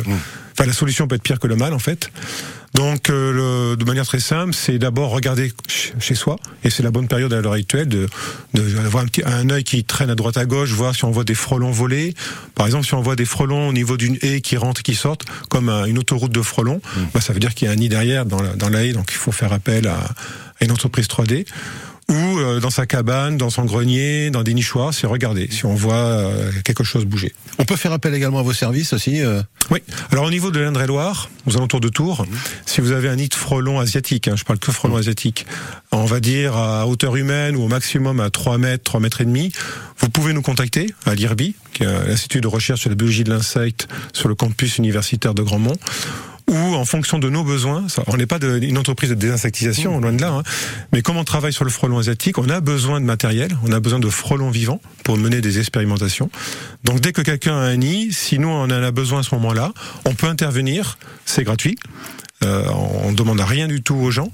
enfin 0.53 0.65
la 0.65 0.73
solution 0.73 1.07
peut 1.07 1.15
être 1.15 1.21
pire 1.23 1.39
que 1.39 1.45
le 1.47 1.55
mal 1.55 1.73
en 1.73 1.79
fait. 1.79 2.09
Donc, 2.75 3.09
euh, 3.09 3.71
le- 3.71 3.75
de 3.77 3.85
manière 3.85 4.05
très 4.05 4.19
simple, 4.19 4.53
c'est 4.53 4.77
d'abord 4.77 5.11
regarder 5.11 5.51
ch- 5.67 5.93
chez 5.99 6.13
soi, 6.13 6.35
et 6.63 6.69
c'est 6.69 6.83
la 6.83 6.91
bonne 6.91 7.07
période 7.07 7.31
à 7.31 7.39
l'heure 7.41 7.53
actuelle 7.53 7.87
de 7.87 8.07
de- 8.53 8.61
d'avoir 8.69 9.05
un, 9.05 9.31
un 9.31 9.49
œil 9.49 9.63
qui 9.63 9.83
traîne 9.85 10.09
à 10.09 10.15
droite 10.15 10.35
à 10.37 10.45
gauche, 10.45 10.71
voir 10.71 10.93
si 10.93 11.05
on 11.05 11.11
voit 11.11 11.23
des 11.23 11.35
frelons 11.35 11.71
voler. 11.71 12.13
Par 12.53 12.65
exemple, 12.65 12.85
si 12.85 12.93
on 12.93 13.01
voit 13.01 13.15
des 13.15 13.25
frelons 13.25 13.69
au 13.69 13.73
niveau 13.73 13.95
d'une 13.97 14.17
haie 14.21 14.41
qui 14.41 14.57
rentrent, 14.57 14.83
qui 14.83 14.95
sortent, 14.95 15.23
comme 15.49 15.69
un- 15.69 15.85
une 15.85 15.97
autoroute 15.97 16.31
de 16.33 16.41
frelons, 16.41 16.81
bah, 17.13 17.21
ça 17.21 17.31
veut 17.33 17.39
dire 17.39 17.53
qu'il 17.55 17.67
y 17.67 17.69
a 17.69 17.73
un 17.73 17.77
nid 17.77 17.87
derrière 17.89 18.25
dans 18.25 18.41
la, 18.41 18.49
dans 18.55 18.69
la 18.69 18.83
haie, 18.83 18.91
donc 18.93 19.09
il 19.11 19.17
faut 19.17 19.31
faire 19.31 19.53
appel 19.53 19.87
à, 19.87 19.95
à 20.59 20.65
une 20.65 20.71
entreprise 20.71 21.07
3D. 21.07 21.45
Ou 22.07 22.13
euh, 22.13 22.59
dans 22.59 22.69
sa 22.69 22.85
cabane, 22.85 23.35
dans 23.37 23.49
son 23.49 23.65
grenier, 23.65 24.29
dans 24.29 24.43
des 24.43 24.53
nichoirs, 24.53 24.93
c'est 24.93 25.07
regarder 25.07 25.47
si 25.49 25.65
on 25.65 25.73
voit 25.73 25.95
euh, 25.95 26.51
quelque 26.63 26.83
chose 26.83 27.05
bouger. 27.05 27.33
On 27.57 27.65
peut 27.65 27.75
faire 27.75 27.93
appel 27.93 28.13
également 28.13 28.39
à 28.39 28.43
vos 28.43 28.53
services 28.53 28.93
aussi 28.93 29.21
euh 29.21 29.41
Oui. 29.71 29.79
Alors 30.11 30.25
au 30.25 30.29
niveau 30.29 30.51
de 30.51 30.59
l'Indre-et-Loire, 30.59 31.29
aux 31.47 31.57
alentours 31.57 31.79
de 31.79 31.89
Tours, 31.89 32.27
si 32.67 32.79
vous 32.79 32.91
avez 32.91 33.09
un 33.09 33.15
nid 33.15 33.29
de 33.29 33.33
frelon 33.33 33.79
asiatique, 33.79 34.27
hein, 34.27 34.35
je 34.35 34.43
parle 34.43 34.59
que 34.59 34.71
frelon 34.71 34.97
asiatique, 34.97 35.47
on 35.91 36.05
va 36.05 36.19
dire 36.19 36.55
à 36.55 36.85
hauteur 36.85 37.15
humaine 37.15 37.55
ou 37.55 37.63
au 37.63 37.67
maximum 37.67 38.19
à 38.19 38.29
3 38.29 38.59
mètres, 38.59 38.83
3 38.83 38.99
mètres 38.99 39.21
et 39.21 39.25
demi, 39.25 39.51
vous 39.97 40.09
pouvez 40.09 40.33
nous 40.33 40.43
contacter 40.43 40.93
à 41.07 41.15
l'IRBI, 41.15 41.55
qui 41.73 41.83
est 41.83 42.07
l'Institut 42.07 42.41
de 42.41 42.47
recherche 42.47 42.81
sur 42.81 42.89
la 42.89 42.95
biologie 42.95 43.23
de 43.23 43.31
l'insecte 43.31 43.87
sur 44.13 44.29
le 44.29 44.35
campus 44.35 44.77
universitaire 44.77 45.33
de 45.33 45.41
Grandmont 45.41 45.77
ou 46.49 46.55
en 46.75 46.85
fonction 46.85 47.17
de 47.19 47.29
nos 47.29 47.43
besoins, 47.43 47.87
ça- 47.89 48.03
on 48.07 48.17
n'est 48.17 48.25
pas 48.27 48.39
de- 48.39 48.59
une 48.61 48.77
entreprise 48.77 49.09
de 49.09 49.15
désinsectisation, 49.15 49.99
loin 49.99 50.13
de 50.13 50.21
là, 50.21 50.29
hein, 50.31 50.43
mais 50.93 51.01
comme 51.01 51.17
on 51.17 51.23
travaille 51.23 51.53
sur 51.53 51.63
le 51.63 51.71
frelon 51.71 51.97
asiatique, 51.97 52.37
on 52.37 52.49
a 52.49 52.59
besoin 52.61 52.99
de 53.01 53.05
matériel, 53.05 53.57
on 53.63 53.71
a 53.71 53.79
besoin 53.79 53.99
de 53.99 54.09
frelons 54.09 54.51
vivants 54.51 54.79
pour 55.03 55.17
mener 55.17 55.41
des 55.41 55.57
expérimentations. 55.59 56.29
Donc 56.83 56.99
dès 56.99 57.13
que 57.13 57.21
quelqu'un 57.21 57.55
a 57.55 57.61
un 57.61 57.77
nid, 57.77 58.11
si 58.13 58.37
nous 58.39 58.47
on 58.49 58.63
en 58.63 58.69
a 58.69 58.91
besoin 58.91 59.19
à 59.19 59.23
ce 59.23 59.33
moment-là, 59.35 59.71
on 60.05 60.13
peut 60.13 60.27
intervenir, 60.27 60.97
c'est 61.25 61.43
gratuit. 61.43 61.77
Euh, 62.43 62.67
on 63.03 63.11
ne 63.11 63.15
demande 63.15 63.39
rien 63.39 63.67
du 63.67 63.81
tout 63.81 63.95
aux 63.95 64.11
gens 64.11 64.29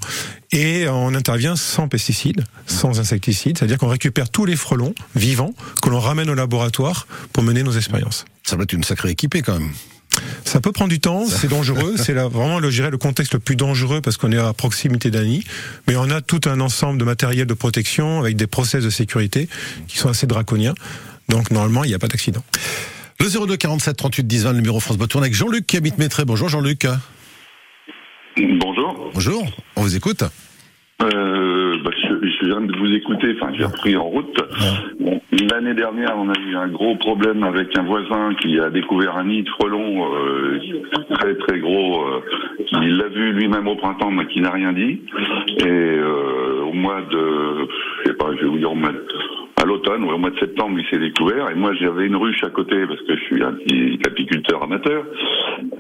et 0.52 0.88
on 0.90 1.14
intervient 1.14 1.56
sans 1.56 1.88
pesticides, 1.88 2.44
sans 2.66 3.00
insecticides, 3.00 3.58
c'est-à-dire 3.60 3.78
qu'on 3.78 3.88
récupère 3.88 4.30
tous 4.30 4.44
les 4.46 4.56
frelons 4.56 4.96
vivants 5.16 5.54
que 5.84 5.90
l'on 5.92 6.00
ramène 6.00 6.30
au 6.30 6.34
laboratoire 6.34 7.06
pour 7.32 7.44
mener 7.44 7.62
nos 7.62 7.74
expériences. 7.74 8.26
Ça 8.44 8.56
va 8.56 8.64
être 8.64 8.74
une 8.74 8.84
sacrée 8.84 9.12
équipée 9.12 9.44
quand 9.44 9.54
même. 9.60 9.70
Ça 10.46 10.60
peut 10.60 10.72
prendre 10.72 10.90
du 10.90 11.00
temps, 11.00 11.26
c'est 11.26 11.48
dangereux, 11.48 11.96
c'est 11.98 12.14
là 12.14 12.28
vraiment 12.28 12.60
le, 12.60 12.70
je 12.70 12.76
dirais, 12.78 12.92
le 12.92 12.98
contexte 12.98 13.34
le 13.34 13.40
plus 13.40 13.56
dangereux 13.56 14.02
parce 14.02 14.18
qu'on 14.18 14.32
est 14.32 14.38
à 14.38 14.52
proximité 14.54 15.12
d'un 15.12 15.24
nid, 15.24 15.44
mais 15.88 15.96
on 15.96 16.10
a 16.10 16.22
tout 16.22 16.42
un 16.46 16.60
ensemble 16.60 17.00
de 17.00 17.06
matériel 17.06 17.48
de 17.48 17.54
protection 17.54 18.20
avec 18.20 18.36
des 18.36 18.48
process 18.48 18.84
de 18.84 18.90
sécurité 18.90 19.48
qui 19.88 19.98
sont 19.98 20.10
assez 20.10 20.28
draconiens. 20.28 20.74
Donc 21.30 21.52
normalement, 21.52 21.84
il 21.84 21.88
n'y 21.88 21.94
a 21.94 22.00
pas 22.00 22.08
d'accident. 22.08 22.44
Le 23.20 23.28
02 23.28 23.56
47 23.56 23.96
38 23.96 24.24
10 24.28 24.44
20, 24.46 24.52
le 24.52 24.58
numéro 24.58 24.80
France 24.80 24.98
Bleu 24.98 25.08
Touraine 25.08 25.26
avec 25.26 25.36
Jean-Luc 25.36 25.68
qui 25.68 25.78
habite. 25.78 25.96
Bonjour 26.26 26.50
Jean-Luc. 26.50 26.88
Bonjour. 28.38 29.12
Bonjour, 29.14 29.46
on 29.76 29.82
vous 29.84 29.96
écoute. 29.96 30.24
Euh, 31.04 31.78
bah, 31.84 31.91
je, 32.42 32.46
viens 32.48 32.62
de 32.62 32.76
vous 32.78 32.94
écouter, 32.94 33.36
enfin 33.40 33.52
j'ai 33.58 33.66
repris 33.66 33.96
en 33.96 34.04
route. 34.06 34.38
Bon, 35.00 35.20
L'année 35.52 35.74
dernière, 35.74 36.16
on 36.18 36.30
a 36.30 36.34
eu 36.40 36.56
un 36.56 36.68
gros 36.68 36.96
problème 36.96 37.44
avec 37.44 37.78
un 37.78 37.84
voisin 37.84 38.34
qui 38.42 38.60
a 38.60 38.70
découvert 38.70 39.18
un 39.18 39.24
nid 39.26 39.44
de 39.44 39.50
frelons 39.50 40.14
euh, 40.14 40.60
très 41.12 41.36
très 41.36 41.60
gros. 41.60 42.04
euh, 42.06 42.20
il 42.84 42.98
l'a 42.98 43.08
vu 43.08 43.34
lui-même 43.34 43.68
au 43.68 43.76
printemps, 43.76 44.12
mais 44.12 44.26
qui 44.28 44.40
n'a 44.42 44.52
rien 44.52 44.72
dit. 44.74 45.02
Et 45.60 45.66
euh, 45.68 46.62
au 46.64 46.74
mois 46.74 47.02
de, 47.12 47.68
je 48.04 48.10
sais 48.12 48.18
pas, 48.18 48.28
je 48.36 48.42
vais 48.42 48.48
vous 48.50 48.58
dire 48.58 48.72
au 48.72 48.76
mois 48.76 48.92
de- 48.92 49.06
à 49.62 49.66
l'automne 49.66 50.04
ou 50.06 50.10
au 50.12 50.18
mois 50.18 50.32
de 50.32 50.40
septembre, 50.40 50.80
il 50.80 50.86
s'est 50.88 50.98
découvert. 51.00 51.50
Et 51.52 51.56
moi, 51.56 51.72
j'avais 51.80 52.08
une 52.08 52.16
ruche 52.16 52.44
à 52.44 52.50
côté 52.50 52.86
parce 52.88 53.02
que 53.02 53.16
je 53.16 53.24
suis 53.26 53.44
un 53.44 53.54
petit 53.54 54.00
apiculteur 54.08 54.64
amateur. 54.64 55.04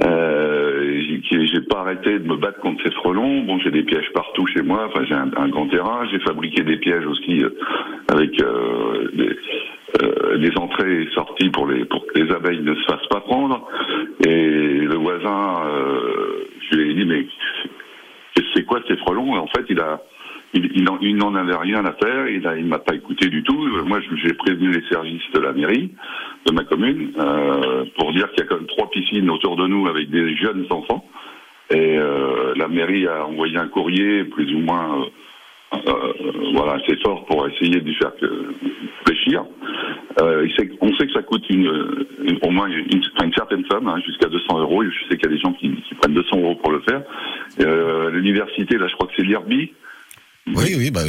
Euh, 0.06 1.02
j'ai- 1.08 1.20
qui- 1.22 1.48
j'ai 1.48 1.62
pas 1.62 1.80
arrêté 1.80 2.20
de 2.20 2.28
me 2.28 2.36
battre 2.36 2.60
contre 2.60 2.82
ces 2.84 2.92
frelons. 2.92 3.42
Bon, 3.42 3.58
j'ai 3.60 3.72
des 3.72 3.84
pièges 3.84 4.12
partout 4.14 4.46
chez 4.48 4.62
moi. 4.62 4.88
Enfin, 4.88 5.04
j'ai 5.08 5.16
un, 5.16 5.30
un 5.36 5.48
grand 5.50 5.68
terrain. 5.68 6.02
J'ai 6.12 6.20
fabriqué 6.20 6.51
des 6.60 6.78
pièges 6.78 7.06
aussi 7.06 7.44
euh, 7.44 7.50
avec 8.12 8.42
euh, 8.42 9.08
des, 9.14 9.38
euh, 10.04 10.38
des 10.38 10.52
entrées 10.58 11.04
et 11.04 11.10
sorties 11.14 11.50
pour 11.50 11.68
les 11.68 11.86
pour 11.86 12.06
que 12.08 12.20
les 12.20 12.32
abeilles 12.32 12.62
ne 12.62 12.76
se 12.76 12.84
fassent 12.84 13.08
pas 13.10 13.22
prendre. 13.22 13.68
Et 14.26 14.80
le 14.82 14.96
voisin, 14.96 15.62
je 16.70 16.78
lui 16.78 16.92
ai 16.92 16.94
dit 16.94 17.06
mais 17.06 17.26
c'est 18.54 18.66
quoi 18.66 18.82
ces 18.88 18.98
frelons? 18.98 19.36
Et 19.36 19.40
En 19.40 19.48
fait, 19.48 19.66
il 19.70 19.80
a 19.80 20.02
il, 20.54 20.70
il 20.76 20.90
en- 20.90 21.00
il 21.02 21.16
n'en 21.16 21.34
avait 21.36 21.56
rien 21.56 21.86
à 21.86 21.94
faire, 21.94 22.28
il 22.28 22.46
il 22.58 22.66
m'a 22.66 22.80
pas 22.80 22.94
écouté 22.96 23.30
du 23.30 23.42
tout. 23.44 23.68
Moi, 23.86 24.00
j'ai 24.16 24.34
prévenu 24.34 24.70
les 24.72 24.86
services 24.90 25.24
de 25.34 25.40
la 25.40 25.54
mairie, 25.54 25.92
de 26.46 26.52
ma 26.52 26.66
commune, 26.66 27.12
pour 27.98 28.12
dire 28.12 28.30
qu'il 28.32 28.40
y 28.44 28.46
a 28.46 28.50
quand 28.50 28.58
même 28.58 28.68
trois 28.68 28.90
piscines 28.92 29.30
autour 29.30 29.56
de 29.56 29.66
nous 29.68 29.88
avec 29.88 30.10
des 30.10 30.36
jeunes 30.36 30.66
enfants. 30.70 31.06
Et 31.74 31.98
la 32.58 32.68
mairie 32.68 33.08
a 33.08 33.26
envoyé 33.26 33.58
un 33.58 33.68
courrier 33.70 34.26
plus 34.26 34.54
ou 34.54 34.60
moins, 34.60 35.06
voilà, 36.54 36.74
assez 36.74 36.96
fort 37.04 37.26
pour 37.26 37.48
essayer 37.48 37.80
de 37.80 37.86
lui 37.86 37.96
faire 37.96 38.12
réfléchir. 39.06 39.46
Euh, 40.22 40.48
on 40.82 40.94
sait 40.96 41.08
que 41.08 41.14
ça 41.14 41.22
coûte 41.22 41.50
une, 41.50 41.68
au 42.42 42.50
moins 42.50 42.68
une 42.68 43.34
certaine 43.34 43.64
somme, 43.70 43.88
hein, 43.88 44.00
jusqu'à 44.06 44.28
200 44.28 44.60
euros. 44.60 44.84
Je 44.84 44.90
sais 45.10 45.18
qu'il 45.18 45.30
y 45.30 45.34
a 45.34 45.36
des 45.36 45.42
gens 45.42 45.54
qui, 45.54 45.72
qui 45.88 45.96
prennent 45.96 46.14
200 46.14 46.38
euros 46.38 46.56
pour 46.56 46.72
le 46.72 46.82
faire. 46.82 47.02
Euh, 47.62 48.10
L'université, 48.12 48.78
là, 48.78 48.88
je 48.88 48.96
crois 48.96 49.08
que 49.08 49.14
c'est 49.16 49.24
l'IRBI. 49.24 49.72
Oui, 50.48 50.74
oui, 50.76 50.90
bah, 50.92 51.02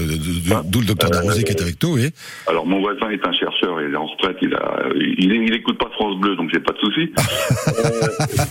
d'où 0.70 0.80
le 0.80 0.86
docteur 0.86 1.10
Darrouzé 1.10 1.42
qui 1.42 1.52
est 1.52 1.62
avec 1.62 1.82
nous, 1.82 1.94
oui. 1.94 2.10
Alors 2.46 2.66
mon 2.66 2.80
voisin 2.80 3.08
est 3.10 3.26
un 3.26 3.32
chercheur, 3.32 3.80
il 3.80 3.92
est 3.92 3.96
en 3.96 4.04
retraite, 4.06 4.36
il 4.42 4.54
a, 4.54 4.82
il, 4.94 5.32
il 5.32 5.54
écoute 5.54 5.78
pas 5.78 5.88
France 5.92 6.20
Bleu, 6.20 6.36
donc 6.36 6.50
j'ai 6.52 6.60
pas 6.60 6.72
de 6.74 6.78
souci. 6.78 7.10
euh, 7.16 8.08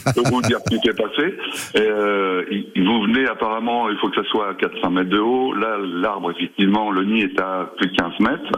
je 0.07 0.13
peux 0.21 0.29
vous 0.29 0.41
dire 0.41 0.57
ce 0.65 0.75
qui 0.75 0.81
s'est 0.83 0.95
passé. 0.95 1.35
Euh, 1.75 2.43
vous 2.77 3.01
venez 3.03 3.27
apparemment, 3.27 3.89
il 3.91 3.97
faut 3.97 4.09
que 4.09 4.15
ça 4.23 4.27
soit 4.29 4.49
à 4.49 4.53
400 4.55 4.89
mètres 4.89 5.09
de 5.11 5.19
haut. 5.19 5.53
Là, 5.53 5.77
l'arbre, 5.79 6.31
effectivement, 6.31 6.89
le 6.91 7.03
nid 7.03 7.21
est 7.21 7.39
à 7.39 7.71
plus 7.77 7.87
de 7.89 7.95
15 7.95 8.19
mètres, 8.19 8.51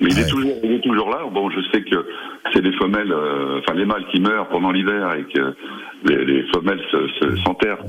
mais 0.00 0.08
il 0.10 0.18
est 0.18 0.28
toujours, 0.28 0.56
il 0.64 0.72
est 0.72 0.80
toujours 0.82 1.10
là. 1.10 1.20
Bon, 1.32 1.48
je 1.48 1.60
sais 1.72 1.82
que 1.82 2.04
c'est 2.52 2.62
des 2.62 2.72
femelles, 2.72 3.12
euh, 3.12 3.60
enfin 3.60 3.78
les 3.78 3.84
mâles 3.86 4.04
qui 4.10 4.20
meurent 4.20 4.48
pendant 4.48 4.72
l'hiver 4.72 5.14
et 5.14 5.24
que 5.32 5.54
les, 6.08 6.24
les 6.24 6.42
femelles 6.54 6.80
se- 6.90 7.08
se- 7.20 7.36
s'enterrent 7.44 7.82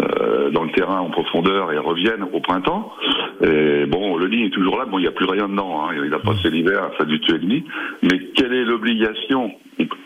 euh, 0.00 0.50
dans 0.50 0.62
le 0.64 0.72
terrain 0.72 1.00
en 1.00 1.10
profondeur 1.10 1.72
et 1.72 1.78
reviennent 1.78 2.22
au 2.32 2.40
printemps. 2.40 2.92
Et 3.42 3.86
bon, 3.86 4.16
le 4.16 4.28
nid 4.28 4.46
est 4.46 4.50
toujours 4.50 4.78
là. 4.78 4.84
Bon, 4.86 4.98
il 4.98 5.02
n'y 5.02 5.08
a 5.08 5.12
plus 5.12 5.26
rien 5.26 5.48
dedans. 5.48 5.82
Hein. 5.88 5.94
Il 6.04 6.12
a 6.14 6.18
passé 6.18 6.50
l'hiver, 6.50 6.90
ça 6.98 7.04
a 7.04 7.06
dû 7.06 7.20
tuer 7.20 7.38
le 7.38 7.46
nid. 7.46 7.64
Mais 8.02 8.18
quelle 8.36 8.52
est 8.52 8.64
l'obligation 8.64 9.50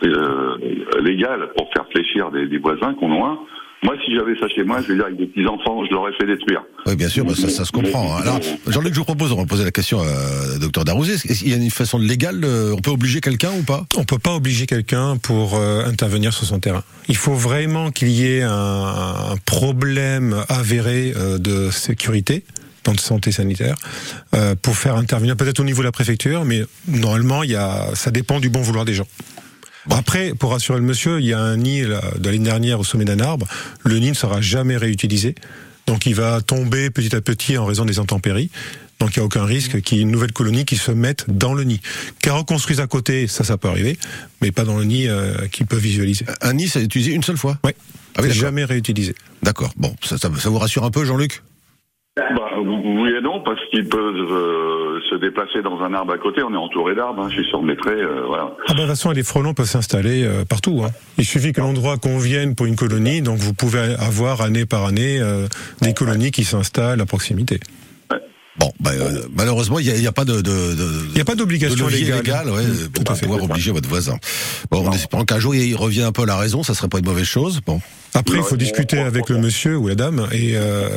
euh, 0.03 0.57
légale 1.01 1.49
pour 1.57 1.69
faire 1.73 1.85
fléchir 1.91 2.31
des, 2.31 2.47
des 2.47 2.57
voisins 2.57 2.93
qu'on 2.93 3.11
a 3.25 3.37
Moi, 3.83 3.95
si 4.05 4.15
j'avais 4.15 4.37
ça 4.39 4.47
chez 4.47 4.63
moi, 4.63 4.79
je 4.81 4.87
veux 4.89 4.95
dire, 4.95 5.05
avec 5.05 5.17
des 5.17 5.25
petits 5.27 5.45
enfants, 5.47 5.83
je 5.85 5.91
l'aurais 5.93 6.13
fait 6.13 6.25
détruire. 6.25 6.63
Oui, 6.85 6.95
bien 6.95 7.09
sûr, 7.09 7.25
bah, 7.25 7.33
ça, 7.35 7.49
ça 7.49 7.65
se 7.65 7.71
comprend. 7.71 8.15
hein. 8.15 8.21
Alors, 8.21 8.39
Jean-Luc, 8.67 8.93
je 8.93 8.99
vous 8.99 9.05
propose, 9.05 9.31
on 9.33 9.37
va 9.37 9.45
poser 9.45 9.63
la 9.65 9.71
question 9.71 9.99
à 9.99 10.57
docteur 10.59 10.85
Darrouzé. 10.85 11.13
Est-ce 11.13 11.39
qu'il 11.43 11.49
y 11.49 11.53
a 11.53 11.57
une 11.57 11.69
façon 11.69 11.97
légale, 11.99 12.41
on 12.45 12.79
peut 12.81 12.91
obliger 12.91 13.19
quelqu'un 13.21 13.51
ou 13.59 13.63
pas? 13.63 13.81
On 13.97 14.03
peut 14.05 14.17
pas 14.19 14.33
obliger 14.35 14.65
quelqu'un 14.65 15.17
pour 15.17 15.55
euh, 15.55 15.83
intervenir 15.85 16.31
sur 16.33 16.45
son 16.45 16.59
terrain. 16.59 16.83
Il 17.09 17.17
faut 17.17 17.33
vraiment 17.33 17.91
qu'il 17.91 18.09
y 18.09 18.25
ait 18.37 18.43
un, 18.43 18.49
un 18.51 19.35
problème 19.45 20.35
avéré 20.49 21.13
euh, 21.15 21.37
de 21.37 21.69
sécurité 21.69 22.43
de 22.93 22.99
santé 22.99 23.31
sanitaire 23.31 23.75
euh, 24.33 24.55
pour 24.61 24.77
faire 24.77 24.95
intervenir 24.95 25.35
peut-être 25.35 25.59
au 25.59 25.63
niveau 25.63 25.81
de 25.81 25.85
la 25.87 25.91
préfecture, 25.91 26.45
mais 26.45 26.63
normalement 26.87 27.43
il 27.43 27.51
y 27.51 27.55
a, 27.55 27.89
ça 27.95 28.11
dépend 28.11 28.39
du 28.39 28.49
bon 28.49 28.61
vouloir 28.61 28.85
des 28.85 28.93
gens. 28.93 29.07
Après, 29.91 30.33
pour 30.33 30.51
rassurer 30.51 30.79
le 30.79 30.85
monsieur, 30.85 31.19
il 31.19 31.27
y 31.27 31.33
a 31.33 31.39
un 31.39 31.57
nid 31.57 31.81
de 31.83 32.25
l'année 32.25 32.39
dernière 32.39 32.79
au 32.79 32.83
sommet 32.83 33.05
d'un 33.05 33.19
arbre. 33.19 33.47
Le 33.83 33.99
nid 33.99 34.09
ne 34.09 34.15
sera 34.15 34.41
jamais 34.41 34.77
réutilisé, 34.77 35.35
donc 35.85 36.07
il 36.07 36.15
va 36.15 36.41
tomber 36.41 36.89
petit 36.89 37.15
à 37.15 37.21
petit 37.21 37.57
en 37.57 37.65
raison 37.65 37.85
des 37.85 37.99
intempéries. 37.99 38.49
Donc 38.99 39.15
il 39.15 39.19
n'y 39.19 39.23
a 39.23 39.25
aucun 39.25 39.43
risque 39.43 39.81
qu'il 39.81 39.97
y 39.97 40.01
ait 40.01 40.03
une 40.03 40.09
nouvelle 40.11 40.31
colonie 40.31 40.63
qui 40.65 40.77
se 40.77 40.89
mette 40.89 41.25
dans 41.27 41.53
le 41.53 41.65
nid. 41.65 41.81
Qu'elle 42.21 42.31
reconstruise 42.33 42.79
à 42.79 42.87
côté, 42.87 43.27
ça, 43.27 43.43
ça 43.43 43.57
peut 43.57 43.67
arriver, 43.67 43.99
mais 44.41 44.51
pas 44.51 44.63
dans 44.63 44.77
le 44.77 44.85
nid 44.85 45.07
euh, 45.07 45.47
qu'il 45.49 45.65
peut 45.67 45.75
visualiser. 45.77 46.25
Un 46.41 46.53
nid, 46.53 46.67
c'est 46.69 46.81
utilisé 46.81 47.11
une 47.11 47.21
seule 47.21 47.37
fois 47.37 47.59
Oui. 47.63 47.73
Ah 47.75 47.81
oui, 47.81 47.89
C'est 48.15 48.27
d'accord. 48.29 48.41
jamais 48.41 48.63
réutilisé. 48.63 49.13
D'accord. 49.43 49.73
Bon, 49.75 49.93
ça, 50.01 50.17
ça, 50.17 50.31
ça 50.39 50.49
vous 50.49 50.57
rassure 50.57 50.85
un 50.85 50.91
peu, 50.91 51.03
Jean-Luc? 51.03 51.43
Bah, 52.17 52.47
oui 52.63 53.09
et 53.09 53.21
non, 53.21 53.41
parce 53.43 53.59
qu'ils 53.69 53.89
peuvent 53.89 54.15
euh, 54.15 55.01
se 55.09 55.15
déplacer 55.15 55.61
dans 55.61 55.81
un 55.81 55.93
arbre 55.93 56.13
à 56.13 56.17
côté. 56.17 56.41
On 56.43 56.53
est 56.53 56.57
entouré 56.57 56.95
d'arbres. 56.95 57.23
Hein. 57.23 57.27
Je 57.29 57.41
suis 57.41 57.49
sur 57.49 57.59
le 57.59 57.67
maîtrais, 57.67 57.91
euh, 57.91 58.23
voilà. 58.25 58.55
Ah 58.55 58.63
bah, 58.69 58.73
de 58.75 58.79
toute 58.79 58.87
façon, 58.87 59.11
les 59.11 59.23
frelons 59.23 59.53
peuvent 59.53 59.65
s'installer 59.65 60.23
euh, 60.23 60.45
partout. 60.45 60.81
Hein. 60.85 60.91
Il 61.17 61.25
suffit 61.25 61.51
que 61.51 61.59
l'endroit 61.59 61.97
convienne 61.97 62.55
pour 62.55 62.67
une 62.67 62.77
colonie, 62.77 63.21
donc 63.21 63.39
vous 63.39 63.53
pouvez 63.53 63.95
avoir 63.99 64.39
année 64.39 64.65
par 64.65 64.85
année 64.85 65.19
euh, 65.19 65.47
des 65.81 65.93
colonies 65.93 66.31
qui 66.31 66.45
s'installent 66.45 67.01
à 67.01 67.05
proximité. 67.05 67.59
Bon, 68.57 68.71
bah, 68.79 68.91
euh, 68.93 69.23
malheureusement, 69.35 69.79
il 69.79 69.85
n'y 69.85 69.91
a, 69.91 69.97
y 69.97 70.11
pas 70.13 70.23
de. 70.23 70.41
Il 71.09 71.15
n'y 71.15 71.19
a 71.21 71.25
pas 71.25 71.35
d'obligation 71.35 71.87
légale. 71.87 72.19
légale. 72.19 72.49
ouais, 72.49 72.63
Mmh, 72.63 73.03
pour 73.03 73.03
pouvoir 73.19 73.43
obliger 73.43 73.71
votre 73.71 73.89
voisin. 73.89 74.15
Bon, 74.71 74.87
en 74.87 74.91
espérant 74.93 75.25
qu'un 75.25 75.39
jour 75.39 75.53
il 75.53 75.75
revient 75.75 76.03
un 76.03 76.13
peu 76.13 76.21
à 76.21 76.25
la 76.25 76.37
raison, 76.37 76.63
ça 76.63 76.73
serait 76.73 76.87
pas 76.87 76.99
une 76.99 77.05
mauvaise 77.05 77.25
chose. 77.25 77.59
Bon. 77.65 77.81
Après, 78.15 78.37
il 78.37 78.43
faut 78.43 78.57
discuter 78.57 78.99
avec 78.99 79.29
le 79.29 79.37
monsieur 79.37 79.77
ou 79.77 79.87
la 79.87 79.95
dame 79.95 80.27
et, 80.31 80.53
euh, 80.55 80.89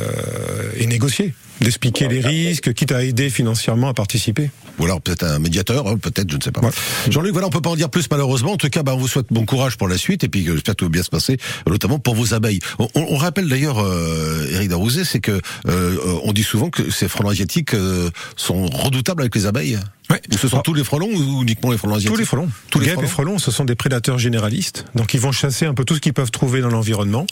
et 0.77 0.87
négocier, 0.87 1.33
d'expliquer 1.61 2.07
les 2.07 2.21
risques, 2.21 2.73
quitte 2.73 2.91
à 2.91 3.03
aider 3.03 3.29
financièrement 3.29 3.89
à 3.89 3.93
participer. 3.93 4.49
Ou 4.79 4.85
alors 4.85 5.01
peut-être 5.01 5.23
un 5.23 5.39
médiateur, 5.39 5.87
hein, 5.87 5.97
peut-être, 5.97 6.31
je 6.31 6.37
ne 6.37 6.41
sais 6.41 6.51
pas. 6.51 6.61
Jean-Luc, 7.09 7.33
voilà, 7.33 7.47
on 7.47 7.49
peut 7.49 7.59
pas 7.61 7.69
en 7.69 7.75
dire 7.75 7.89
plus 7.89 8.07
malheureusement. 8.09 8.53
En 8.53 8.57
tout 8.57 8.69
cas, 8.69 8.81
bah, 8.83 8.93
on 8.95 8.97
vous 8.97 9.09
souhaite 9.09 9.25
bon 9.29 9.43
courage 9.45 9.75
pour 9.77 9.89
la 9.89 9.97
suite 9.97 10.23
et 10.23 10.29
puis 10.29 10.47
euh, 10.47 10.53
j'espère 10.53 10.75
que 10.75 10.77
tout 10.79 10.85
va 10.85 10.89
bien 10.89 11.03
se 11.03 11.09
passer, 11.09 11.37
notamment 11.67 11.99
pour 11.99 12.15
vos 12.15 12.33
abeilles. 12.33 12.59
On, 12.79 12.87
on- 12.95 13.07
on 13.09 13.17
rappelle 13.17 13.49
d'ailleurs, 13.49 13.79
euh, 13.79 14.47
Eric 14.51 14.69
Darouzé, 14.69 15.03
c'est 15.03 15.19
que 15.19 15.41
euh, 15.67 15.97
on 16.23 16.31
dit 16.31 16.43
souvent 16.43 16.69
que 16.69 16.89
ces 16.91 17.09
frelons 17.09 17.29
asiatiques 17.29 17.73
euh, 17.73 18.09
sont 18.37 18.67
redoutables 18.67 19.21
avec 19.21 19.35
les 19.35 19.45
abeilles. 19.45 19.77
Ou 20.11 20.37
ce 20.37 20.47
sont 20.47 20.61
tous 20.61 20.73
les 20.73 20.83
frelons 20.83 21.07
ou 21.07 21.41
uniquement 21.43 21.71
les 21.71 21.77
frelons 21.77 21.93
asiatiques 21.95 22.11
Tous 22.13 22.19
les 22.19 22.25
frelons. 22.25 22.49
Tous 22.71 22.79
les 22.79 22.85
Guêpes 22.87 22.95
frelons. 22.95 23.07
et 23.07 23.11
frelons, 23.11 23.37
ce 23.39 23.51
sont 23.51 23.65
des 23.65 23.75
prédateurs 23.75 24.17
généralistes. 24.17 24.85
Donc 24.95 25.13
ils 25.13 25.19
vont 25.19 25.31
chasser 25.31 25.65
un 25.65 25.73
peu 25.73 25.85
tout 25.85 25.95
ce 25.95 25.99
qu'ils 25.99 26.13
peuvent 26.13 26.31
trouver 26.31 26.61
dans 26.61 26.69
l'environnement. 26.69 27.25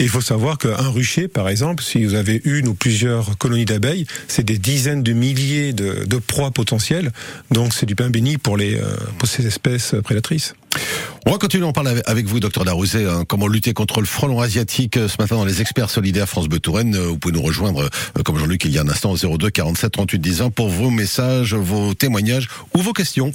Il 0.00 0.08
faut 0.08 0.20
savoir 0.20 0.58
qu'un 0.58 0.88
rucher, 0.88 1.28
par 1.28 1.48
exemple, 1.48 1.82
si 1.82 2.04
vous 2.04 2.14
avez 2.14 2.40
une 2.44 2.66
ou 2.66 2.74
plusieurs 2.74 3.38
colonies 3.38 3.66
d'abeilles, 3.66 4.06
c'est 4.26 4.42
des 4.44 4.58
dizaines 4.58 5.02
de 5.04 5.12
milliers 5.12 5.72
de, 5.72 6.04
de 6.06 6.16
proies 6.16 6.50
potentielles. 6.50 7.12
Donc 7.52 7.72
c'est 7.72 7.86
du 7.86 7.94
pain 7.94 8.10
béni 8.10 8.36
pour, 8.36 8.56
les, 8.56 8.74
euh, 8.76 8.96
pour 9.18 9.28
ces 9.28 9.46
espèces 9.46 9.94
prédatrices. 10.02 10.54
On 11.26 11.30
va 11.30 11.38
continuer 11.38 11.66
en 11.66 11.72
parler 11.72 12.00
avec- 12.06 12.26
vous, 12.26 12.40
docteur 12.40 12.64
Darouzé, 12.64 13.06
hein, 13.06 13.24
comment 13.28 13.46
lutter 13.46 13.74
contre 13.74 14.00
le 14.00 14.06
frelon 14.06 14.40
asiatique 14.40 14.96
euh, 14.96 15.06
ce 15.06 15.16
matin 15.20 15.36
dans 15.36 15.44
les 15.44 15.60
experts 15.60 15.90
solidaires 15.90 16.28
France 16.28 16.48
Bleu 16.48 16.58
Touraine. 16.58 16.96
Euh, 16.96 17.06
Vous 17.08 17.18
pouvez 17.18 17.34
nous 17.34 17.42
rejoindre, 17.42 17.88
comme 18.24 18.38
Jean-Luc 18.38 18.64
il 18.64 18.72
y 18.72 18.78
a 18.78 18.82
un 18.82 18.88
instant, 18.88 19.12
au 19.12 19.16
02 19.38 19.50
47 19.50 19.92
38 19.92 20.18
10 20.18 20.38
20 20.38 20.50
pour 20.50 20.68
vos 20.68 20.90
messages, 20.90 21.54
vos 21.54 21.94
témoignages 21.94 22.48
ou 22.74 22.80
vos 22.80 22.92
questions. 22.92 23.32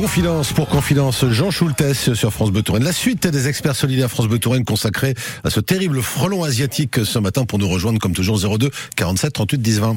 Confidence 0.00 0.54
pour 0.54 0.66
Confidence, 0.66 1.26
Jean 1.28 1.50
Schultes 1.50 1.92
sur 1.92 2.32
France 2.32 2.50
Bleu 2.50 2.62
Touraine. 2.62 2.84
La 2.84 2.92
suite 2.92 3.26
des 3.26 3.48
experts 3.48 3.76
solidaires 3.76 4.10
France 4.10 4.28
Bleu 4.28 4.38
Touraine 4.38 4.64
consacrée 4.64 5.12
à 5.44 5.50
ce 5.50 5.60
terrible 5.60 6.00
frelon 6.00 6.42
asiatique 6.42 7.04
ce 7.04 7.18
matin 7.18 7.44
pour 7.44 7.58
nous 7.58 7.68
rejoindre 7.68 7.98
comme 7.98 8.14
toujours 8.14 8.38
02 8.40 8.70
47 8.96 9.30
38 9.34 9.58
10 9.60 9.80
20. 9.80 9.96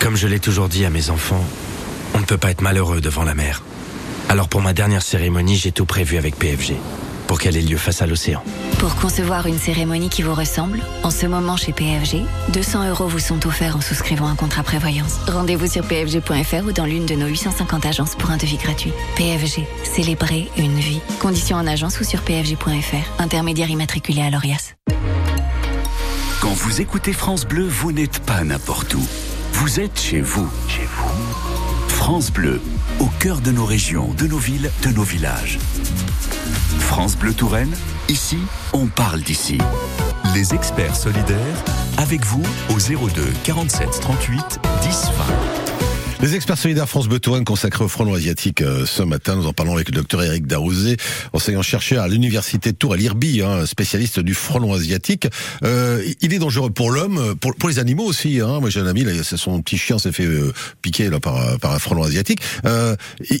Comme 0.00 0.16
je 0.16 0.26
l'ai 0.26 0.40
toujours 0.40 0.68
dit 0.68 0.84
à 0.84 0.90
mes 0.90 1.10
enfants, 1.10 1.44
on 2.14 2.18
ne 2.20 2.24
peut 2.24 2.38
pas 2.38 2.50
être 2.50 2.62
malheureux 2.62 3.00
devant 3.00 3.24
la 3.24 3.34
mer. 3.34 3.62
Alors 4.28 4.48
pour 4.48 4.62
ma 4.62 4.72
dernière 4.72 5.02
cérémonie, 5.02 5.56
j'ai 5.56 5.72
tout 5.72 5.84
prévu 5.84 6.16
avec 6.16 6.36
PFG, 6.36 6.74
pour 7.26 7.38
qu'elle 7.38 7.56
ait 7.56 7.62
lieu 7.62 7.76
face 7.76 8.02
à 8.02 8.06
l'océan. 8.06 8.42
Pour 8.78 8.96
concevoir 8.96 9.46
une 9.46 9.58
cérémonie 9.58 10.08
qui 10.08 10.22
vous 10.22 10.34
ressemble, 10.34 10.80
en 11.02 11.10
ce 11.10 11.26
moment 11.26 11.56
chez 11.56 11.72
PFG, 11.72 12.22
200 12.52 12.88
euros 12.88 13.06
vous 13.06 13.20
sont 13.20 13.46
offerts 13.46 13.76
en 13.76 13.80
souscrivant 13.80 14.26
un 14.26 14.34
contrat 14.34 14.62
prévoyance. 14.62 15.18
Rendez-vous 15.28 15.68
sur 15.68 15.84
pfg.fr 15.84 16.66
ou 16.66 16.72
dans 16.72 16.84
l'une 16.84 17.06
de 17.06 17.14
nos 17.14 17.26
850 17.26 17.86
agences 17.86 18.16
pour 18.16 18.30
un 18.30 18.38
devis 18.38 18.56
gratuit. 18.56 18.92
PFG, 19.16 19.66
célébrer 19.84 20.48
une 20.56 20.78
vie. 20.78 21.00
Conditions 21.20 21.58
en 21.58 21.66
agence 21.66 22.00
ou 22.00 22.04
sur 22.04 22.22
pfg.fr. 22.22 23.22
Intermédiaire 23.22 23.70
immatriculé 23.70 24.22
à 24.22 24.30
l'ORIAS. 24.30 24.74
Quand 26.40 26.54
vous 26.54 26.80
écoutez 26.80 27.12
France 27.12 27.44
Bleu, 27.44 27.68
vous 27.68 27.92
n'êtes 27.92 28.18
pas 28.18 28.42
n'importe 28.42 28.94
où. 28.94 29.06
Vous 29.52 29.80
êtes 29.80 30.00
chez 30.00 30.20
vous. 30.20 30.48
Chez 30.68 30.86
vous. 30.96 31.88
France 31.88 32.32
Bleu, 32.32 32.60
au 33.00 33.06
cœur 33.20 33.40
de 33.40 33.52
nos 33.52 33.64
régions, 33.64 34.12
de 34.14 34.26
nos 34.26 34.38
villes, 34.38 34.70
de 34.82 34.88
nos 34.90 35.02
villages. 35.02 35.58
France 36.78 37.16
Bleu 37.16 37.32
Touraine, 37.32 37.74
ici, 38.08 38.38
on 38.72 38.86
parle 38.86 39.20
d'ici. 39.20 39.58
Les 40.34 40.54
experts 40.54 40.96
solidaires, 40.96 41.64
avec 41.98 42.24
vous 42.24 42.42
au 42.70 42.78
02 42.78 43.32
47 43.44 44.00
38 44.00 44.60
10 44.82 45.10
20. 45.16 45.51
Les 46.22 46.36
experts 46.36 46.56
solidaires 46.56 46.88
France 46.88 47.08
Bleu 47.08 47.18
Touraine 47.18 47.44
consacrés 47.44 47.82
au 47.82 47.88
frelon 47.88 48.14
asiatique 48.14 48.62
euh, 48.62 48.86
ce 48.86 49.02
matin. 49.02 49.34
Nous 49.34 49.48
en 49.48 49.52
parlons 49.52 49.74
avec 49.74 49.88
le 49.88 49.94
docteur 49.96 50.22
Eric 50.22 50.46
Darouzé, 50.46 50.96
enseignant-chercheur 51.32 52.00
à 52.00 52.06
l'université 52.06 52.70
de 52.70 52.76
Tours 52.76 52.92
à 52.92 52.96
l'IRBI, 52.96 53.42
hein, 53.42 53.66
spécialiste 53.66 54.20
du 54.20 54.32
frelon 54.32 54.72
asiatique. 54.72 55.26
Euh, 55.64 56.00
il 56.20 56.32
est 56.32 56.38
dangereux 56.38 56.70
pour 56.70 56.92
l'homme, 56.92 57.34
pour, 57.40 57.56
pour 57.56 57.68
les 57.68 57.80
animaux 57.80 58.04
aussi. 58.04 58.40
Hein. 58.40 58.60
Moi 58.60 58.70
j'ai 58.70 58.78
un 58.78 58.86
ami, 58.86 59.02
là, 59.02 59.12
son 59.24 59.60
petit 59.62 59.78
chien 59.78 59.98
s'est 59.98 60.12
fait 60.12 60.24
euh, 60.24 60.52
piquer 60.80 61.10
là, 61.10 61.18
par, 61.18 61.58
par 61.58 61.72
un 61.72 61.80
frelon 61.80 62.04
asiatique. 62.04 62.38
Euh, 62.66 62.94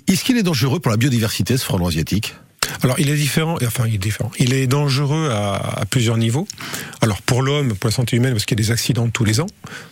Est-ce 0.08 0.24
qu'il 0.24 0.36
est 0.36 0.42
dangereux 0.42 0.80
pour 0.80 0.90
la 0.90 0.96
biodiversité 0.96 1.56
ce 1.56 1.64
frelon 1.64 1.86
asiatique? 1.86 2.34
Alors, 2.82 2.98
il 2.98 3.08
est 3.10 3.16
différent, 3.16 3.56
enfin, 3.64 3.84
il 3.86 3.94
est 3.94 3.98
différent. 3.98 4.30
Il 4.38 4.52
est 4.52 4.66
dangereux 4.66 5.28
à, 5.30 5.84
plusieurs 5.90 6.16
niveaux. 6.16 6.46
Alors, 7.00 7.22
pour 7.22 7.42
l'homme, 7.42 7.74
pour 7.74 7.88
la 7.88 7.94
santé 7.94 8.16
humaine, 8.16 8.32
parce 8.32 8.44
qu'il 8.44 8.58
y 8.58 8.62
a 8.62 8.64
des 8.64 8.70
accidents 8.72 9.08
tous 9.08 9.24
les 9.24 9.40
ans, 9.40 9.46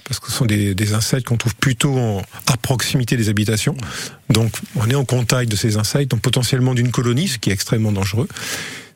parce 0.04 0.18
que 0.20 0.26
ce 0.26 0.32
sont 0.32 0.46
des, 0.46 0.74
des 0.74 0.94
insectes 0.94 1.26
qu'on 1.26 1.36
trouve 1.36 1.54
plutôt 1.56 1.96
en, 1.96 2.22
à 2.46 2.56
proximité 2.56 3.16
des 3.16 3.28
habitations. 3.28 3.76
Donc, 4.28 4.52
on 4.76 4.88
est 4.88 4.94
en 4.94 5.04
contact 5.04 5.50
de 5.50 5.56
ces 5.56 5.76
insectes, 5.76 6.10
donc 6.10 6.20
potentiellement 6.20 6.74
d'une 6.74 6.90
colonie, 6.90 7.28
ce 7.28 7.38
qui 7.38 7.50
est 7.50 7.52
extrêmement 7.52 7.92
dangereux. 7.92 8.28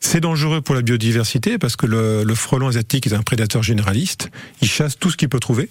C'est 0.07 0.21
dangereux 0.21 0.61
pour 0.61 0.75
la 0.75 0.83
biodiversité 0.83 1.57
parce 1.57 1.77
que 1.77 1.87
le, 1.87 2.25
le 2.25 2.35
frelon 2.35 2.69
asiatique 2.69 3.07
est 3.07 3.15
un 3.15 3.23
prédateur 3.23 3.63
généraliste. 3.63 4.29
Il 4.61 4.69
chasse 4.69 4.99
tout 4.99 5.11
ce 5.11 5.17
qu'il 5.17 5.31
peut 5.31 5.41
trouver. 5.41 5.71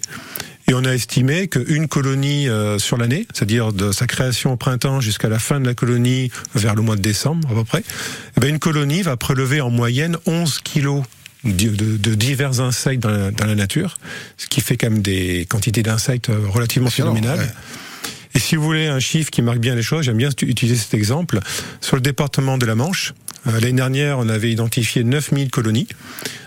Et 0.66 0.74
on 0.74 0.84
a 0.84 0.90
estimé 0.92 1.46
qu'une 1.46 1.86
colonie 1.86 2.48
euh, 2.48 2.80
sur 2.80 2.96
l'année, 2.96 3.28
c'est-à-dire 3.32 3.72
de 3.72 3.92
sa 3.92 4.08
création 4.08 4.52
au 4.52 4.56
printemps 4.56 5.00
jusqu'à 5.00 5.28
la 5.28 5.38
fin 5.38 5.60
de 5.60 5.66
la 5.66 5.74
colonie, 5.74 6.32
vers 6.56 6.74
le 6.74 6.82
mois 6.82 6.96
de 6.96 7.00
décembre 7.00 7.48
à 7.52 7.54
peu 7.54 7.64
près, 7.64 7.84
eh 8.36 8.40
ben 8.40 8.50
une 8.50 8.58
colonie 8.58 9.02
va 9.02 9.16
prélever 9.16 9.60
en 9.60 9.70
moyenne 9.70 10.16
11 10.26 10.58
kilos 10.64 11.04
de, 11.44 11.68
de, 11.68 11.96
de 11.96 12.14
divers 12.14 12.60
insectes 12.60 13.04
dans 13.04 13.10
la, 13.10 13.30
dans 13.30 13.46
la, 13.46 13.54
nature, 13.54 13.98
ce 14.36 14.48
qui 14.48 14.60
fait 14.60 14.76
quand 14.76 14.90
même 14.90 15.00
des 15.00 15.46
quantités 15.48 15.84
d'insectes 15.84 16.30
relativement 16.50 16.90
phénoménales. 16.90 17.38
Ouais. 17.38 17.52
Et 18.34 18.40
si 18.40 18.56
vous 18.56 18.64
voulez 18.64 18.88
un 18.88 18.98
chiffre 18.98 19.30
qui 19.30 19.42
marque 19.42 19.60
bien 19.60 19.76
les 19.76 19.82
choses, 19.82 20.04
j'aime 20.04 20.16
bien 20.16 20.30
utiliser 20.42 20.76
cet 20.76 20.94
exemple. 20.94 21.38
Sur 21.80 21.94
le 21.94 22.02
département 22.02 22.58
de 22.58 22.66
la 22.66 22.74
Manche, 22.74 23.12
euh, 23.12 23.23
l'année 23.46 23.72
dernière, 23.72 24.18
on 24.18 24.28
avait 24.28 24.50
identifié 24.50 25.04
9000 25.04 25.50
colonies. 25.50 25.88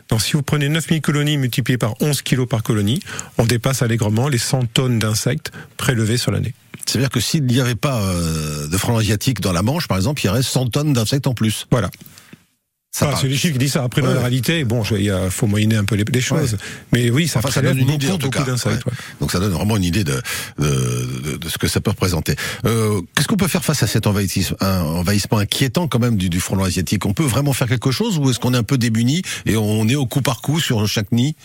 Donc 0.10 0.22
si 0.22 0.34
vous 0.34 0.42
prenez 0.42 0.70
9000 0.70 1.02
colonies 1.02 1.38
multipliées 1.38 1.78
par 1.78 2.02
11 2.02 2.22
kilos 2.22 2.48
par 2.48 2.64
colonie, 2.64 3.02
on 3.38 3.46
dépasse 3.46 3.82
allègrement 3.82 4.30
les 4.30 4.38
100 4.38 4.68
tonnes 4.74 5.00
d'insectes 5.00 5.52
prélevés 5.76 6.18
sur 6.18 6.32
l'année. 6.32 6.54
C'est-à-dire 6.86 7.10
que 7.10 7.20
s'il 7.20 7.44
n'y 7.44 7.60
avait 7.60 7.76
pas 7.76 8.02
euh, 8.02 8.68
de 8.68 8.78
frelons 8.78 8.98
asiatiques 8.98 9.42
dans 9.42 9.52
la 9.52 9.62
Manche, 9.62 9.88
par 9.88 9.98
exemple, 9.98 10.22
il 10.24 10.28
y 10.28 10.30
aurait 10.30 10.44
100 10.44 10.68
tonnes 10.68 10.94
d'insectes 10.94 11.28
en 11.28 11.34
plus. 11.34 11.68
Voilà. 11.70 11.90
C'est 12.98 13.28
les 13.28 13.36
chiffres 13.36 13.54
qui 13.54 13.60
disent 13.60 13.74
ça. 13.74 13.84
Après, 13.84 14.02
ouais. 14.02 14.08
dans 14.08 14.14
la 14.14 14.22
réalité, 14.22 14.64
bon, 14.64 14.84
il 14.84 15.14
faut 15.30 15.48
moyenner 15.48 15.76
un 15.76 15.84
peu 15.84 15.96
les, 15.96 16.04
les 16.04 16.22
choses. 16.22 16.54
Ouais. 16.54 16.60
Mais 16.92 17.10
oui, 17.12 17.28
ça, 17.28 17.40
enfin, 17.40 17.52
ça 17.52 17.62
donne 17.62 17.78
une 17.78 17.86
beaucoup, 17.86 17.96
idée, 17.96 18.12
en 18.12 18.18
tout 18.18 18.30
cas. 18.30 18.44
Ouais. 18.44 18.80
Donc 19.20 19.32
ça 19.32 19.40
donne 19.40 19.52
vraiment 19.52 19.78
une 19.78 19.84
idée 19.84 20.04
de, 20.04 20.20
de, 20.58 20.66
de, 20.66 21.38
de 21.38 21.50
ce 21.50 21.58
que 21.58 21.68
ça 21.68 21.80
peut 21.82 21.92
représenter. 21.92 22.36
Euh, 22.66 23.02
Qu'est-ce 23.16 23.28
qu'on 23.28 23.38
peut 23.38 23.48
faire 23.48 23.64
face 23.64 23.84
à 23.84 23.88
cet 23.88 24.08
envahissement, 24.08 24.58
un 24.62 24.82
envahissement 24.82 25.38
inquiétant 25.38 25.88
quand 25.88 26.00
même 26.00 26.18
du, 26.18 26.30
du 26.30 26.40
frelon 26.40 26.64
asiatique? 26.64 27.06
On 27.06 27.14
peut 27.14 27.24
vraiment 27.24 27.54
faire 27.54 27.68
quelque 27.68 27.92
chose 27.92 28.18
ou 28.18 28.30
est-ce 28.30 28.40
qu'on 28.40 28.54
est 28.54 28.58
un 28.58 28.64
peu 28.64 28.78
démuni 28.78 29.22
et 29.46 29.58
on 29.58 29.88
est 29.88 29.96
au 29.96 30.06
coup 30.06 30.22
par 30.22 30.42
coup 30.42 30.60
sur 30.60 30.88
chaque 30.88 31.12
nid? 31.12 31.36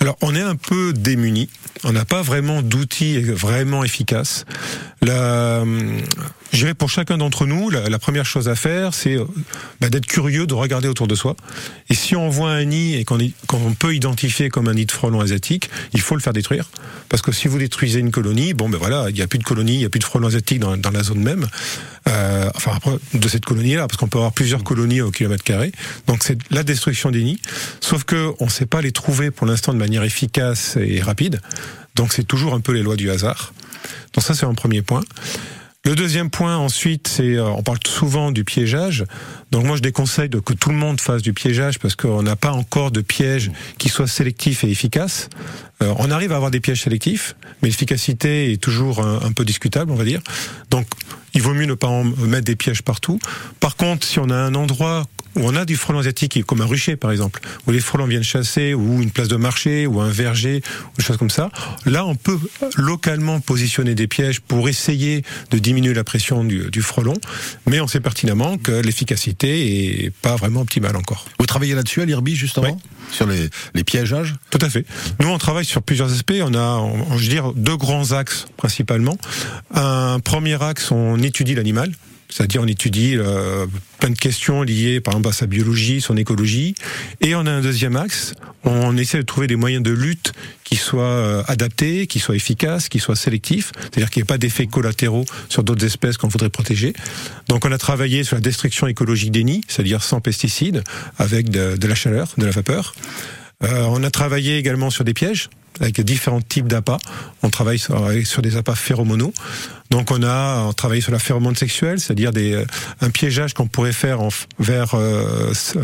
Alors, 0.00 0.16
on 0.22 0.34
est 0.34 0.42
un 0.42 0.56
peu 0.56 0.92
démuni. 0.92 1.48
On 1.84 1.92
n'a 1.92 2.04
pas 2.04 2.22
vraiment 2.22 2.62
d'outils 2.62 3.20
vraiment 3.20 3.82
efficaces. 3.82 4.44
La, 5.00 5.64
je 6.52 6.58
dirais 6.58 6.74
pour 6.74 6.90
chacun 6.90 7.18
d'entre 7.18 7.46
nous, 7.46 7.70
la, 7.70 7.88
la, 7.88 7.98
première 7.98 8.24
chose 8.24 8.48
à 8.48 8.54
faire, 8.54 8.94
c'est 8.94 9.16
bah, 9.80 9.88
d'être 9.88 10.06
curieux, 10.06 10.46
de 10.46 10.54
regarder 10.54 10.86
autour 10.92 11.08
de 11.08 11.14
soi. 11.14 11.34
Et 11.90 11.94
si 11.94 12.14
on 12.14 12.28
voit 12.28 12.52
un 12.52 12.64
nid 12.64 12.94
et 12.94 13.04
qu'on 13.04 13.18
qu 13.18 13.56
peut 13.78 13.94
identifier 13.94 14.48
comme 14.48 14.68
un 14.68 14.74
nid 14.74 14.86
de 14.86 14.92
frelon 14.92 15.20
asiatique, 15.20 15.68
il 15.92 16.00
faut 16.00 16.14
le 16.14 16.20
faire 16.20 16.32
détruire. 16.32 16.70
Parce 17.08 17.22
que 17.22 17.32
si 17.32 17.48
vous 17.48 17.58
détruisez 17.58 17.98
une 17.98 18.10
colonie, 18.10 18.54
bon 18.54 18.68
ben 18.68 18.78
voilà, 18.78 19.06
il 19.10 19.14
n'y 19.14 19.22
a 19.22 19.26
plus 19.26 19.38
de 19.38 19.44
colonie, 19.44 19.74
il 19.74 19.78
n'y 19.78 19.84
a 19.84 19.90
plus 19.90 19.98
de 19.98 20.04
frelon 20.04 20.28
asiatique 20.28 20.60
dans, 20.60 20.76
dans 20.76 20.90
la 20.90 21.02
zone 21.02 21.20
même. 21.20 21.46
Euh, 22.08 22.50
enfin 22.54 22.72
après, 22.76 22.92
de 23.14 23.28
cette 23.28 23.44
colonie-là, 23.44 23.86
parce 23.88 23.98
qu'on 23.98 24.08
peut 24.08 24.18
avoir 24.18 24.32
plusieurs 24.32 24.64
colonies 24.64 25.00
au 25.00 25.10
kilomètre 25.10 25.44
carré. 25.44 25.72
Donc 26.06 26.22
c'est 26.22 26.38
la 26.50 26.62
destruction 26.62 27.10
des 27.10 27.22
nids. 27.22 27.40
Sauf 27.80 28.04
que 28.04 28.32
on 28.38 28.46
ne 28.46 28.50
sait 28.50 28.66
pas 28.66 28.80
les 28.80 28.92
trouver 28.92 29.30
pour 29.30 29.46
l'instant 29.46 29.72
de 29.72 29.78
manière 29.78 30.04
efficace 30.04 30.76
et 30.80 31.00
rapide. 31.00 31.40
Donc 31.94 32.12
c'est 32.12 32.24
toujours 32.24 32.54
un 32.54 32.60
peu 32.60 32.72
les 32.72 32.82
lois 32.82 32.96
du 32.96 33.10
hasard. 33.10 33.52
Donc 34.14 34.24
ça 34.24 34.34
c'est 34.34 34.46
un 34.46 34.54
premier 34.54 34.82
point. 34.82 35.02
Le 35.84 35.96
deuxième 35.96 36.30
point 36.30 36.56
ensuite, 36.56 37.08
c'est 37.08 37.34
euh, 37.36 37.44
on 37.44 37.62
parle 37.62 37.78
souvent 37.84 38.30
du 38.30 38.44
piégeage. 38.44 39.04
Donc 39.52 39.66
moi 39.66 39.76
je 39.76 39.82
déconseille 39.82 40.30
de 40.30 40.40
que 40.40 40.54
tout 40.54 40.70
le 40.70 40.76
monde 40.76 40.98
fasse 40.98 41.20
du 41.20 41.34
piégeage 41.34 41.78
parce 41.78 41.94
qu'on 41.94 42.22
n'a 42.22 42.36
pas 42.36 42.52
encore 42.52 42.90
de 42.90 43.02
piège 43.02 43.52
qui 43.76 43.90
soit 43.90 44.06
sélectif 44.06 44.64
et 44.64 44.70
efficace. 44.70 45.28
Euh, 45.82 45.92
on 45.98 46.10
arrive 46.10 46.32
à 46.32 46.36
avoir 46.36 46.50
des 46.50 46.60
pièges 46.60 46.82
sélectifs, 46.82 47.36
mais 47.60 47.68
l'efficacité 47.68 48.50
est 48.52 48.56
toujours 48.56 49.00
un, 49.00 49.20
un, 49.22 49.32
peu 49.32 49.44
discutable, 49.44 49.92
on 49.92 49.94
va 49.94 50.04
dire. 50.04 50.22
Donc 50.70 50.86
il 51.34 51.42
vaut 51.42 51.52
mieux 51.52 51.66
ne 51.66 51.74
pas 51.74 51.86
en 51.86 52.02
mettre 52.04 52.44
des 52.46 52.56
pièges 52.56 52.82
partout. 52.82 53.18
Par 53.60 53.76
contre, 53.76 54.06
si 54.06 54.18
on 54.18 54.30
a 54.30 54.36
un 54.36 54.54
endroit 54.54 55.04
où 55.36 55.40
on 55.44 55.56
a 55.56 55.64
du 55.64 55.76
frelon 55.76 56.00
asiatique, 56.00 56.44
comme 56.44 56.60
un 56.60 56.66
rucher 56.66 56.96
par 56.96 57.10
exemple, 57.10 57.40
où 57.66 57.70
les 57.70 57.80
frelons 57.80 58.06
viennent 58.06 58.22
chasser, 58.22 58.74
ou 58.74 59.02
une 59.02 59.10
place 59.10 59.28
de 59.28 59.36
marché, 59.36 59.86
ou 59.86 60.00
un 60.00 60.10
verger, 60.10 60.62
ou 60.92 60.96
des 60.98 61.04
choses 61.04 61.16
comme 61.16 61.30
ça, 61.30 61.50
là 61.86 62.04
on 62.04 62.14
peut 62.14 62.38
localement 62.76 63.40
positionner 63.40 63.94
des 63.94 64.06
pièges 64.06 64.40
pour 64.40 64.68
essayer 64.68 65.22
de 65.50 65.58
diminuer 65.58 65.94
la 65.94 66.04
pression 66.04 66.44
du, 66.44 66.70
du 66.70 66.82
frelon, 66.82 67.14
mais 67.66 67.80
on 67.80 67.86
sait 67.86 68.00
pertinemment 68.00 68.58
que 68.58 68.72
l'efficacité 68.72 69.41
est 69.44 70.12
pas 70.22 70.36
vraiment 70.36 70.60
optimale 70.60 70.96
encore. 70.96 71.26
Vous 71.38 71.46
travaillez 71.46 71.74
là-dessus 71.74 72.02
à 72.02 72.04
l'IRBI 72.04 72.36
justement 72.36 72.68
oui. 72.68 72.90
Sur 73.10 73.26
les, 73.26 73.48
les, 73.74 73.84
piégeages 73.84 74.34
Tout 74.50 74.58
à 74.62 74.70
fait. 74.70 74.86
Nous 75.20 75.28
on 75.28 75.38
travaille 75.38 75.64
sur 75.64 75.82
plusieurs 75.82 76.12
aspects, 76.12 76.40
on 76.40 76.54
a, 76.54 76.78
on, 76.78 77.18
je 77.18 77.24
veux 77.24 77.30
dire, 77.30 77.52
deux 77.52 77.76
grands 77.76 78.12
axes 78.12 78.46
principalement. 78.56 79.16
Un 79.74 80.20
premier 80.20 80.62
axe, 80.62 80.90
on 80.90 81.18
étudie 81.22 81.54
l'animal, 81.54 81.92
c'est-à-dire 82.32 82.62
on 82.62 82.66
étudie 82.66 83.16
euh, 83.16 83.66
plein 83.98 84.10
de 84.10 84.18
questions 84.18 84.62
liées 84.62 85.00
par 85.00 85.14
exemple 85.14 85.28
à 85.28 85.32
sa 85.32 85.46
biologie, 85.46 86.00
son 86.00 86.16
écologie, 86.16 86.74
et 87.20 87.34
on 87.34 87.46
a 87.46 87.50
un 87.50 87.60
deuxième 87.60 87.96
axe, 87.96 88.34
on 88.64 88.96
essaie 88.96 89.18
de 89.18 89.22
trouver 89.22 89.46
des 89.46 89.56
moyens 89.56 89.82
de 89.82 89.90
lutte 89.90 90.32
qui 90.64 90.76
soient 90.76 91.02
euh, 91.02 91.42
adaptés, 91.46 92.06
qui 92.06 92.18
soient 92.18 92.34
efficaces, 92.34 92.88
qui 92.88 93.00
soient 93.00 93.16
sélectifs, 93.16 93.72
c'est-à-dire 93.80 94.08
qu'il 94.08 94.20
n'y 94.20 94.24
ait 94.24 94.32
pas 94.32 94.38
d'effets 94.38 94.66
collatéraux 94.66 95.26
sur 95.50 95.62
d'autres 95.62 95.84
espèces 95.84 96.16
qu'on 96.16 96.28
voudrait 96.28 96.48
protéger. 96.48 96.94
Donc 97.48 97.66
on 97.66 97.72
a 97.72 97.78
travaillé 97.78 98.24
sur 98.24 98.36
la 98.36 98.40
destruction 98.40 98.86
écologique 98.86 99.30
des 99.30 99.44
nids, 99.44 99.62
c'est-à-dire 99.68 100.02
sans 100.02 100.20
pesticides, 100.20 100.82
avec 101.18 101.50
de, 101.50 101.86
la 101.86 101.94
chaleur, 101.94 102.28
de 102.38 102.46
la 102.46 102.52
vapeur. 102.52 102.94
Euh, 103.62 103.84
on 103.88 104.02
a 104.02 104.10
travaillé 104.10 104.56
également 104.56 104.90
sur 104.90 105.04
des 105.04 105.14
pièges, 105.14 105.50
avec 105.80 106.00
différents 106.00 106.40
types 106.40 106.68
d'appâts. 106.68 106.98
On 107.42 107.50
travaille 107.50 107.78
sur, 107.78 108.42
des 108.42 108.56
appâts 108.56 108.74
phéromonaux. 108.74 109.32
Donc 109.90 110.10
on 110.10 110.22
a 110.22 110.64
on 110.68 110.72
travaille 110.72 111.02
sur 111.02 111.12
la 111.12 111.18
phéromone 111.18 111.54
sexuelle, 111.54 112.00
c'est-à-dire 112.00 112.32
des 112.32 112.54
euh, 112.54 112.64
un 113.02 113.10
piégeage 113.10 113.52
qu'on 113.52 113.66
pourrait 113.66 113.92
faire 113.92 114.22
en, 114.22 114.30
vers 114.58 114.94
euh, 114.94 115.52
on 115.76 115.80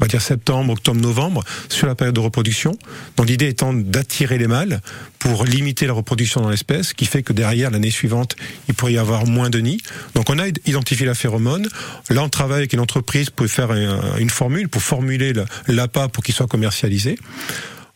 va 0.00 0.08
dire 0.08 0.20
septembre, 0.20 0.72
octobre, 0.72 1.00
novembre 1.00 1.44
sur 1.68 1.86
la 1.86 1.94
période 1.94 2.14
de 2.14 2.20
reproduction. 2.20 2.76
Donc 3.16 3.28
l'idée 3.28 3.48
étant 3.48 3.72
d'attirer 3.72 4.38
les 4.38 4.48
mâles 4.48 4.80
pour 5.20 5.44
limiter 5.44 5.86
la 5.86 5.92
reproduction 5.92 6.40
dans 6.40 6.50
l'espèce, 6.50 6.92
qui 6.92 7.06
fait 7.06 7.22
que 7.22 7.32
derrière 7.32 7.70
l'année 7.70 7.90
suivante 7.90 8.34
il 8.68 8.74
pourrait 8.74 8.94
y 8.94 8.98
avoir 8.98 9.26
moins 9.26 9.48
de 9.48 9.60
nids. 9.60 9.82
Donc 10.14 10.28
on 10.28 10.38
a 10.40 10.48
identifié 10.66 11.06
la 11.06 11.14
phéromone. 11.14 11.68
Là 12.10 12.22
on 12.24 12.28
travaille 12.28 12.58
avec 12.58 12.72
une 12.72 12.80
entreprise 12.80 13.30
pour 13.30 13.46
faire 13.46 13.72
une 14.18 14.30
formule 14.30 14.68
pour 14.68 14.82
formuler 14.82 15.32
l'appât 15.68 16.08
pour 16.08 16.24
qu'il 16.24 16.34
soit 16.34 16.46
commercialisé. 16.46 17.16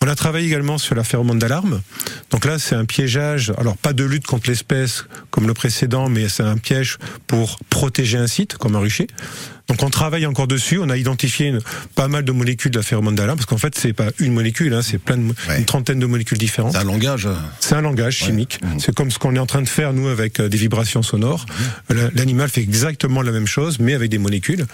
On 0.02 0.08
a 0.08 0.14
travaillé 0.14 0.46
également 0.46 0.78
sur 0.78 0.94
la 0.94 1.04
phéromone 1.04 1.38
d'alarme. 1.38 1.82
Donc 2.30 2.46
là, 2.46 2.58
c'est 2.58 2.74
un 2.74 2.86
piégeage, 2.86 3.52
alors 3.58 3.76
pas 3.76 3.92
de 3.92 4.02
lutte 4.02 4.26
contre 4.26 4.48
l'espèce 4.48 5.04
comme 5.30 5.46
le 5.46 5.52
précédent, 5.52 6.08
mais 6.08 6.30
c'est 6.30 6.42
un 6.42 6.56
piège 6.56 6.96
pour 7.26 7.58
protéger 7.68 8.16
un 8.16 8.26
site, 8.26 8.56
comme 8.56 8.76
un 8.76 8.78
rucher. 8.78 9.08
Donc 9.68 9.82
on 9.82 9.90
travaille 9.90 10.24
encore 10.24 10.46
dessus. 10.46 10.78
On 10.78 10.88
a 10.88 10.96
identifié 10.96 11.48
une, 11.48 11.60
pas 11.96 12.08
mal 12.08 12.24
de 12.24 12.32
molécules 12.32 12.70
de 12.70 12.78
la 12.78 12.82
phéromone 12.82 13.14
d'alarme, 13.14 13.36
parce 13.36 13.44
qu'en 13.44 13.58
fait, 13.58 13.74
c'est 13.76 13.92
pas 13.92 14.06
une 14.18 14.32
molécule, 14.32 14.72
hein, 14.72 14.80
c'est 14.80 14.96
plein 14.96 15.18
de, 15.18 15.34
une 15.58 15.64
trentaine 15.66 15.98
de 15.98 16.06
molécules 16.06 16.38
différentes. 16.38 16.72
C'est 16.72 16.78
un 16.78 16.84
langage. 16.84 17.28
C'est 17.60 17.74
un 17.74 17.82
langage 17.82 18.16
chimique. 18.16 18.58
Mmh. 18.62 18.78
C'est 18.78 18.94
comme 18.94 19.10
ce 19.10 19.18
qu'on 19.18 19.36
est 19.36 19.38
en 19.38 19.44
train 19.44 19.60
de 19.60 19.68
faire 19.68 19.92
nous 19.92 20.08
avec 20.08 20.40
euh, 20.40 20.48
des 20.48 20.56
vibrations 20.56 21.02
sonores. 21.02 21.44
Mmh. 21.90 21.94
L'animal 22.14 22.48
fait 22.48 22.62
exactement 22.62 23.20
la 23.20 23.32
même 23.32 23.46
chose, 23.46 23.78
mais 23.80 23.92
avec 23.92 24.08
des 24.10 24.18
molécules. 24.18 24.64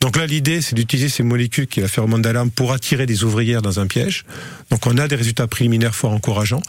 Donc 0.00 0.16
là, 0.16 0.26
l'idée, 0.26 0.62
c'est 0.62 0.74
d'utiliser 0.74 1.10
ces 1.10 1.22
molécules 1.22 1.66
qui 1.66 1.80
est 1.80 1.82
la 1.82 1.88
phéromone 1.88 2.22
d'alarme 2.22 2.50
pour 2.50 2.72
attirer 2.72 3.04
des 3.04 3.22
ouvrières 3.22 3.60
dans 3.60 3.80
un 3.80 3.86
piège. 3.86 4.24
Donc 4.70 4.86
on 4.86 4.96
a 4.96 5.08
des 5.08 5.16
résultats 5.16 5.46
préliminaires 5.46 5.94
fort 5.94 6.12
encourageants, 6.12 6.62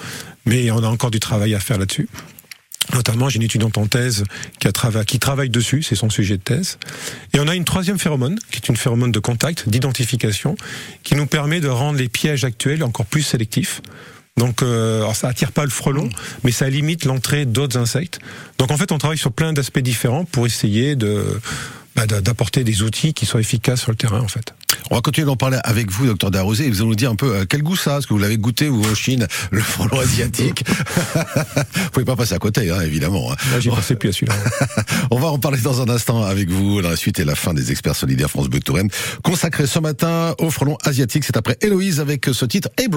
mais 0.45 0.69
on 0.71 0.83
a 0.83 0.87
encore 0.87 1.11
du 1.11 1.19
travail 1.19 1.55
à 1.55 1.59
faire 1.59 1.77
là-dessus. 1.77 2.09
Notamment, 2.93 3.29
j'ai 3.29 3.37
une 3.37 3.43
étudiante 3.43 3.77
en 3.77 3.87
thèse 3.87 4.25
qui, 4.59 4.67
qui 5.07 5.19
travaille 5.19 5.49
dessus, 5.49 5.81
c'est 5.81 5.95
son 5.95 6.09
sujet 6.09 6.37
de 6.37 6.41
thèse. 6.41 6.77
Et 7.33 7.39
on 7.39 7.47
a 7.47 7.55
une 7.55 7.63
troisième 7.63 7.99
phéromone, 7.99 8.37
qui 8.51 8.57
est 8.57 8.67
une 8.67 8.75
phéromone 8.75 9.11
de 9.11 9.19
contact, 9.19 9.69
d'identification, 9.69 10.57
qui 11.03 11.15
nous 11.15 11.27
permet 11.27 11.61
de 11.61 11.69
rendre 11.69 11.99
les 11.99 12.09
pièges 12.09 12.43
actuels 12.43 12.83
encore 12.83 13.05
plus 13.05 13.21
sélectifs. 13.21 13.81
Donc, 14.35 14.61
euh, 14.61 15.01
alors 15.01 15.15
ça 15.15 15.27
attire 15.27 15.51
pas 15.51 15.63
le 15.63 15.69
frelon, 15.69 16.09
mais 16.43 16.51
ça 16.51 16.69
limite 16.69 17.05
l'entrée 17.05 17.45
d'autres 17.45 17.77
insectes. 17.77 18.19
Donc, 18.57 18.71
en 18.71 18.77
fait, 18.77 18.91
on 18.91 18.97
travaille 18.97 19.17
sur 19.17 19.31
plein 19.31 19.53
d'aspects 19.53 19.79
différents 19.79 20.25
pour 20.25 20.45
essayer 20.45 20.95
de 20.95 21.39
bah, 21.95 22.05
d'apporter 22.05 22.63
des 22.63 22.83
outils 22.83 23.13
qui 23.13 23.25
soient 23.25 23.39
efficaces 23.39 23.81
sur 23.81 23.91
le 23.91 23.97
terrain 23.97 24.21
en 24.21 24.27
fait. 24.27 24.53
On 24.89 24.95
va 24.95 25.01
continuer 25.01 25.25
d'en 25.25 25.35
parler 25.35 25.57
avec 25.63 25.89
vous, 25.89 26.05
docteur 26.05 26.31
Darosé, 26.31 26.65
et 26.65 26.69
vous 26.69 26.81
allez 26.81 26.89
nous 26.89 26.95
dire 26.95 27.11
un 27.11 27.15
peu 27.15 27.35
euh, 27.35 27.45
quel 27.47 27.63
goût 27.63 27.75
ça 27.75 27.97
est-ce 27.97 28.07
que 28.07 28.13
vous 28.13 28.19
l'avez 28.19 28.37
goûté 28.37 28.69
ou 28.69 28.83
en 28.83 28.95
Chine, 28.95 29.27
le 29.51 29.61
frelon 29.61 29.99
asiatique. 29.99 30.65
vous 31.15 31.89
pouvez 31.91 32.05
pas 32.05 32.15
passer 32.15 32.33
à 32.33 32.39
côté, 32.39 32.71
hein, 32.71 32.81
évidemment. 32.81 33.29
Là, 33.29 33.59
j'ai 33.59 33.69
passé 33.69 33.95
plus 33.95 34.09
à 34.09 34.11
celui-là. 34.13 34.35
On 35.11 35.19
va 35.19 35.27
en 35.27 35.39
parler 35.39 35.59
dans 35.59 35.81
un 35.81 35.89
instant 35.89 36.23
avec 36.23 36.49
vous, 36.49 36.81
dans 36.81 36.89
la 36.89 36.95
suite 36.95 37.19
et 37.19 37.25
la 37.25 37.35
fin 37.35 37.53
des 37.53 37.71
experts 37.71 37.95
solidaires 37.95 38.29
France 38.29 38.49
Bleu 38.49 38.59
Touraine, 38.59 38.89
consacré 39.23 39.67
ce 39.67 39.79
matin 39.79 40.35
au 40.39 40.49
frelon 40.49 40.77
asiatique. 40.83 41.23
C'est 41.25 41.37
après 41.37 41.57
Héloïse 41.61 41.99
avec 41.99 42.25
ce 42.25 42.45
titre 42.45 42.69
Hey 42.77 42.87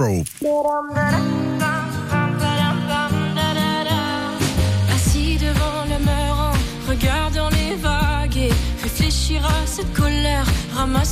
déchira 9.14 9.48
cette 9.64 9.92
colère, 9.92 10.44
ramasse 10.74 11.03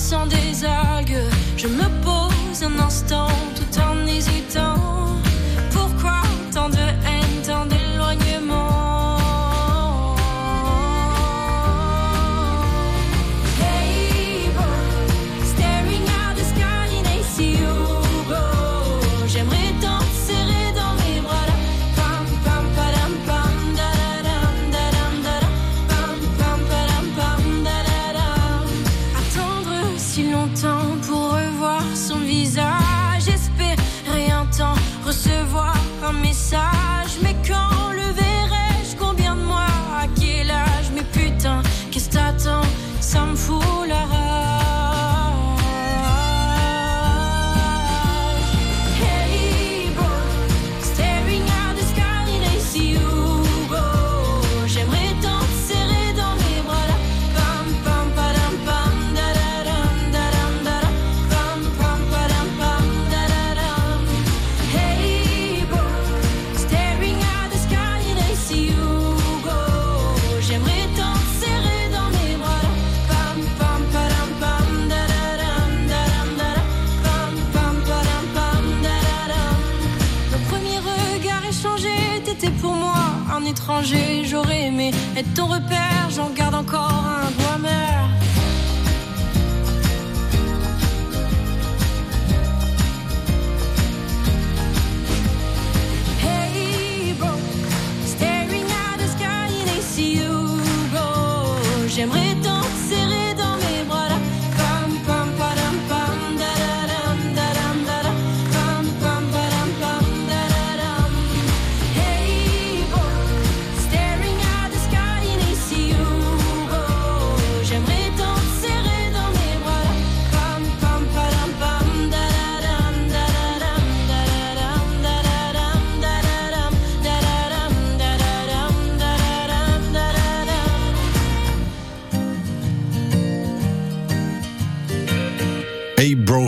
j'aurais 84.25 84.67
aimé 84.67 84.93
être 85.17 85.35
ton 85.35 85.47
repère, 85.47 86.09
j'en 86.11 86.31
garde 86.31 86.55
encore 86.55 87.05
un 87.05 87.42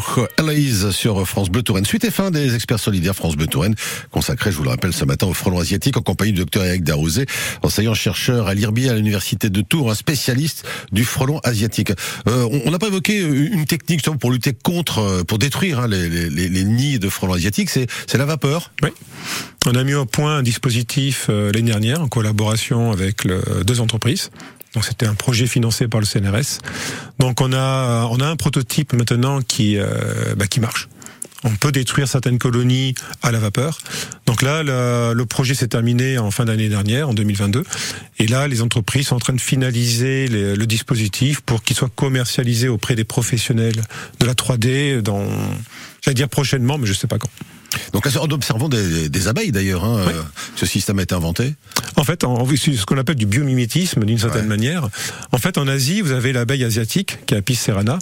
Bro, 0.06 0.26
Alaise 0.38 0.90
sur 0.90 1.26
France 1.26 1.50
Bleu 1.50 1.62
Touraine. 1.62 1.84
Suite 1.86 2.04
et 2.04 2.10
fin 2.10 2.30
des 2.30 2.54
experts 2.54 2.78
solidaires 2.78 3.14
France 3.14 3.36
Bleu 3.36 3.46
Touraine, 3.46 3.74
consacré, 4.10 4.50
je 4.52 4.56
vous 4.56 4.62
le 4.64 4.68
rappelle, 4.70 4.92
ce 4.92 5.04
matin 5.04 5.26
au 5.26 5.34
frelon 5.34 5.58
asiatique 5.58 5.96
en 5.96 6.02
compagnie 6.02 6.32
du 6.32 6.40
docteur 6.40 6.64
Eric 6.64 6.84
Darosé, 6.84 7.26
enseignant-chercheur 7.62 8.46
à 8.46 8.54
l'IRBI 8.54 8.88
à 8.88 8.94
l'université 8.94 9.50
de 9.50 9.60
Tours, 9.62 9.90
un 9.90 9.94
spécialiste 9.94 10.64
du 10.92 11.04
frelon 11.04 11.40
asiatique. 11.44 11.92
Euh, 12.28 12.48
on 12.64 12.70
n'a 12.70 12.78
pas 12.78 12.88
évoqué 12.88 13.18
une 13.20 13.64
technique 13.66 14.02
pour 14.20 14.30
lutter 14.30 14.52
contre, 14.52 14.98
euh, 14.98 15.24
pour 15.24 15.38
détruire 15.38 15.80
hein, 15.80 15.88
les, 15.88 16.08
les- 16.08 16.48
les- 16.48 16.64
nids 16.64 16.98
de 16.98 17.08
frelons 17.08 17.34
asiatiques, 17.34 17.70
c'est 17.70 17.88
la 18.14 18.24
vapeur. 18.24 18.72
Oui. 18.82 18.90
On 19.66 19.74
a 19.74 19.84
mis 19.84 19.94
au 19.94 20.04
point 20.06 20.38
un 20.38 20.42
dispositif 20.42 21.26
euh, 21.30 21.50
l'année 21.52 21.70
dernière 21.70 22.00
en 22.02 22.08
collaboration 22.08 22.92
avec 22.92 23.26
deux 23.64 23.80
entreprises. 23.80 24.30
Donc 24.74 24.84
c'était 24.84 25.06
un 25.06 25.14
projet 25.14 25.46
financé 25.46 25.88
par 25.88 26.00
le 26.00 26.06
CNRS. 26.06 26.58
Donc 27.18 27.40
on 27.40 27.52
a 27.52 28.06
on 28.10 28.20
a 28.20 28.26
un 28.26 28.36
prototype 28.36 28.92
maintenant 28.92 29.40
qui 29.40 29.78
euh, 29.78 30.34
bah, 30.36 30.46
qui 30.46 30.60
marche. 30.60 30.88
On 31.46 31.50
peut 31.50 31.72
détruire 31.72 32.08
certaines 32.08 32.38
colonies 32.38 32.94
à 33.22 33.30
la 33.30 33.38
vapeur. 33.38 33.78
Donc 34.24 34.40
là, 34.40 34.62
le, 34.62 35.24
projet 35.24 35.54
s'est 35.54 35.68
terminé 35.68 36.16
en 36.16 36.30
fin 36.30 36.46
d'année 36.46 36.70
dernière, 36.70 37.10
en 37.10 37.12
2022. 37.12 37.64
Et 38.18 38.26
là, 38.26 38.48
les 38.48 38.62
entreprises 38.62 39.08
sont 39.08 39.16
en 39.16 39.18
train 39.18 39.34
de 39.34 39.40
finaliser 39.40 40.26
le 40.26 40.66
dispositif 40.66 41.42
pour 41.42 41.62
qu'il 41.62 41.76
soit 41.76 41.90
commercialisé 41.94 42.68
auprès 42.68 42.94
des 42.94 43.04
professionnels 43.04 43.76
de 44.20 44.26
la 44.26 44.32
3D 44.32 45.02
dans, 45.02 45.22
j'allais 46.00 46.14
dire 46.14 46.30
prochainement, 46.30 46.78
mais 46.78 46.86
je 46.86 46.94
sais 46.94 47.08
pas 47.08 47.18
quand. 47.18 47.28
Donc 47.92 48.06
en 48.06 48.30
observant 48.30 48.68
des, 48.68 49.08
des 49.08 49.28
abeilles 49.28 49.52
d'ailleurs, 49.52 49.84
hein, 49.84 49.98
euh, 50.08 50.22
ce 50.56 50.66
système 50.66 50.98
a 50.98 51.02
été 51.02 51.14
inventé. 51.14 51.54
En 51.96 52.04
fait, 52.04 52.24
en, 52.24 52.46
ce 52.46 52.84
qu'on 52.84 52.98
appelle 52.98 53.16
du 53.16 53.26
biomimétisme 53.26 54.04
d'une 54.04 54.18
certaine 54.18 54.46
manière. 54.46 54.88
En 55.32 55.38
fait, 55.38 55.58
en 55.58 55.68
Asie, 55.68 56.00
vous 56.00 56.12
avez 56.12 56.32
l'abeille 56.32 56.64
asiatique 56.64 57.18
qui 57.26 57.34
est 57.34 57.38
Apis 57.38 57.56
cerana. 57.56 57.98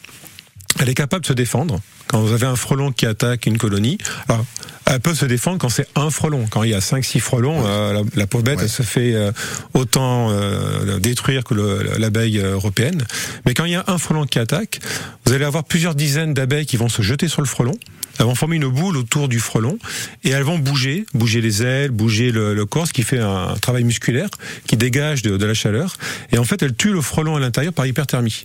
Elle 0.80 0.88
est 0.88 0.94
capable 0.94 1.22
de 1.22 1.26
se 1.28 1.32
défendre. 1.32 1.80
Quand 2.08 2.20
vous 2.20 2.32
avez 2.32 2.46
un 2.46 2.56
frelon 2.56 2.92
qui 2.92 3.06
attaque 3.06 3.46
une 3.46 3.56
colonie, 3.58 3.96
alors, 4.28 4.44
elle 4.86 5.00
peut 5.00 5.14
se 5.14 5.24
défendre 5.24 5.58
quand 5.58 5.68
c'est 5.70 5.86
un 5.94 6.10
frelon. 6.10 6.46
Quand 6.50 6.62
il 6.62 6.70
y 6.70 6.74
a 6.74 6.80
5-6 6.80 7.20
frelons, 7.20 7.62
euh, 7.64 7.92
la, 7.92 8.00
la 8.14 8.26
pauvre 8.26 8.44
bête, 8.44 8.58
elle 8.60 8.68
se 8.68 8.82
fait 8.82 9.14
euh, 9.14 9.32
autant 9.74 10.28
euh, 10.30 10.98
détruire 10.98 11.44
que 11.44 11.54
le- 11.54 11.82
l'abeille 11.98 12.38
européenne. 12.38 13.04
Mais 13.46 13.54
quand 13.54 13.64
il 13.64 13.72
y 13.72 13.76
a 13.76 13.84
un 13.86 13.96
frelon 13.98 14.26
qui 14.26 14.38
attaque, 14.38 14.80
vous 15.24 15.32
allez 15.32 15.44
avoir 15.44 15.64
plusieurs 15.64 15.94
dizaines 15.94 16.34
d'abeilles 16.34 16.66
qui 16.66 16.76
vont 16.76 16.88
se 16.90 17.00
jeter 17.02 17.28
sur 17.28 17.40
le 17.40 17.46
frelon. 17.48 17.72
Elles 18.18 18.26
vont 18.26 18.34
former 18.34 18.56
une 18.56 18.68
boule 18.68 18.98
autour 18.98 19.28
du 19.28 19.38
frelon 19.40 19.78
et 20.22 20.30
elles 20.30 20.42
vont 20.42 20.58
bouger, 20.58 21.06
bouger 21.14 21.40
les 21.40 21.62
ailes, 21.62 21.90
bouger 21.92 22.30
le, 22.30 22.52
le 22.54 22.66
corps, 22.66 22.86
ce 22.86 22.92
qui 22.92 23.04
fait 23.04 23.20
un 23.20 23.54
travail 23.62 23.84
musculaire 23.84 24.28
qui 24.66 24.76
dégage 24.76 25.22
de, 25.22 25.38
de 25.38 25.46
la 25.46 25.54
chaleur. 25.54 25.94
Et 26.30 26.36
en 26.38 26.44
fait, 26.44 26.62
elles 26.62 26.74
tuent 26.74 26.92
le 26.92 27.00
frelon 27.00 27.36
à 27.36 27.40
l'intérieur 27.40 27.72
par 27.72 27.86
hyperthermie. 27.86 28.44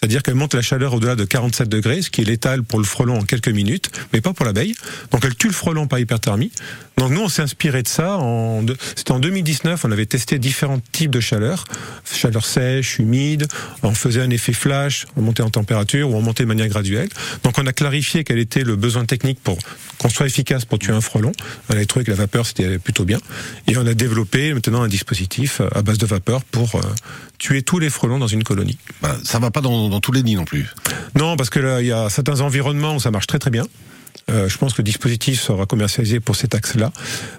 C'est-à-dire 0.00 0.22
qu'elle 0.22 0.36
monte 0.36 0.54
la 0.54 0.62
chaleur 0.62 0.94
au-delà 0.94 1.16
de 1.16 1.24
47 1.24 1.68
degrés, 1.68 2.02
ce 2.02 2.10
qui 2.10 2.20
est 2.20 2.24
létal 2.24 2.62
pour 2.62 2.78
le 2.78 2.84
frelon 2.84 3.18
en 3.18 3.24
quelques 3.24 3.48
minutes, 3.48 3.90
mais 4.12 4.20
pas 4.20 4.32
pour 4.32 4.46
l'abeille. 4.46 4.76
Donc 5.10 5.24
elle 5.24 5.34
tue 5.34 5.48
le 5.48 5.52
frelon 5.52 5.88
par 5.88 5.98
hyperthermie. 5.98 6.52
Donc 6.98 7.10
nous, 7.10 7.20
on 7.20 7.28
s'est 7.28 7.42
inspiré 7.42 7.82
de 7.82 7.88
ça. 7.88 8.16
C'était 8.94 9.10
en 9.10 9.18
2019, 9.18 9.84
on 9.84 9.90
avait 9.90 10.06
testé 10.06 10.38
différents 10.38 10.80
types 10.92 11.10
de 11.10 11.18
chaleur. 11.18 11.64
Chaleur 12.04 12.44
sèche, 12.44 13.00
humide, 13.00 13.48
on 13.82 13.92
faisait 13.92 14.20
un 14.20 14.30
effet 14.30 14.52
flash, 14.52 15.06
on 15.16 15.22
montait 15.22 15.42
en 15.42 15.50
température 15.50 16.10
ou 16.10 16.14
on 16.14 16.22
montait 16.22 16.44
de 16.44 16.48
manière 16.48 16.68
graduelle. 16.68 17.08
Donc 17.42 17.58
on 17.58 17.66
a 17.66 17.72
clarifié 17.72 18.22
quel 18.22 18.38
était 18.38 18.62
le 18.62 18.76
besoin 18.76 19.04
technique 19.04 19.40
pour 19.42 19.58
qu'on 19.98 20.08
soit 20.08 20.26
efficace 20.26 20.64
pour 20.64 20.78
tuer 20.78 20.92
un 20.92 21.00
frelon. 21.00 21.32
On 21.68 21.74
avait 21.74 21.86
trouvé 21.86 22.04
que 22.04 22.10
la 22.10 22.16
vapeur, 22.16 22.46
c'était 22.46 22.78
plutôt 22.78 23.04
bien. 23.04 23.18
Et 23.66 23.76
on 23.76 23.86
a 23.86 23.94
développé 23.94 24.54
maintenant 24.54 24.82
un 24.82 24.88
dispositif 24.88 25.60
à 25.74 25.82
base 25.82 25.98
de 25.98 26.06
vapeur 26.06 26.44
pour 26.44 26.76
euh, 26.76 26.80
tuer 27.38 27.62
tous 27.62 27.78
les 27.78 27.90
frelons 27.90 28.18
dans 28.18 28.26
une 28.26 28.44
colonie. 28.44 28.78
Bah, 29.02 29.16
ça 29.24 29.38
va 29.38 29.50
pas 29.50 29.60
dans, 29.60 29.87
dans 29.88 30.00
tous 30.00 30.12
les 30.12 30.22
nids 30.22 30.36
non 30.36 30.44
plus. 30.44 30.66
Non, 31.16 31.36
parce 31.36 31.50
que 31.50 31.80
il 31.80 31.86
y 31.86 31.92
a 31.92 32.08
certains 32.08 32.40
environnements 32.40 32.96
où 32.96 33.00
ça 33.00 33.10
marche 33.10 33.26
très 33.26 33.38
très 33.38 33.50
bien. 33.50 33.64
Euh, 34.30 34.48
je 34.48 34.58
pense 34.58 34.72
que 34.74 34.78
le 34.78 34.84
dispositif 34.84 35.40
sera 35.40 35.66
commercialisé 35.66 36.20
pour 36.20 36.36
cet 36.36 36.54
axe-là. 36.54 36.92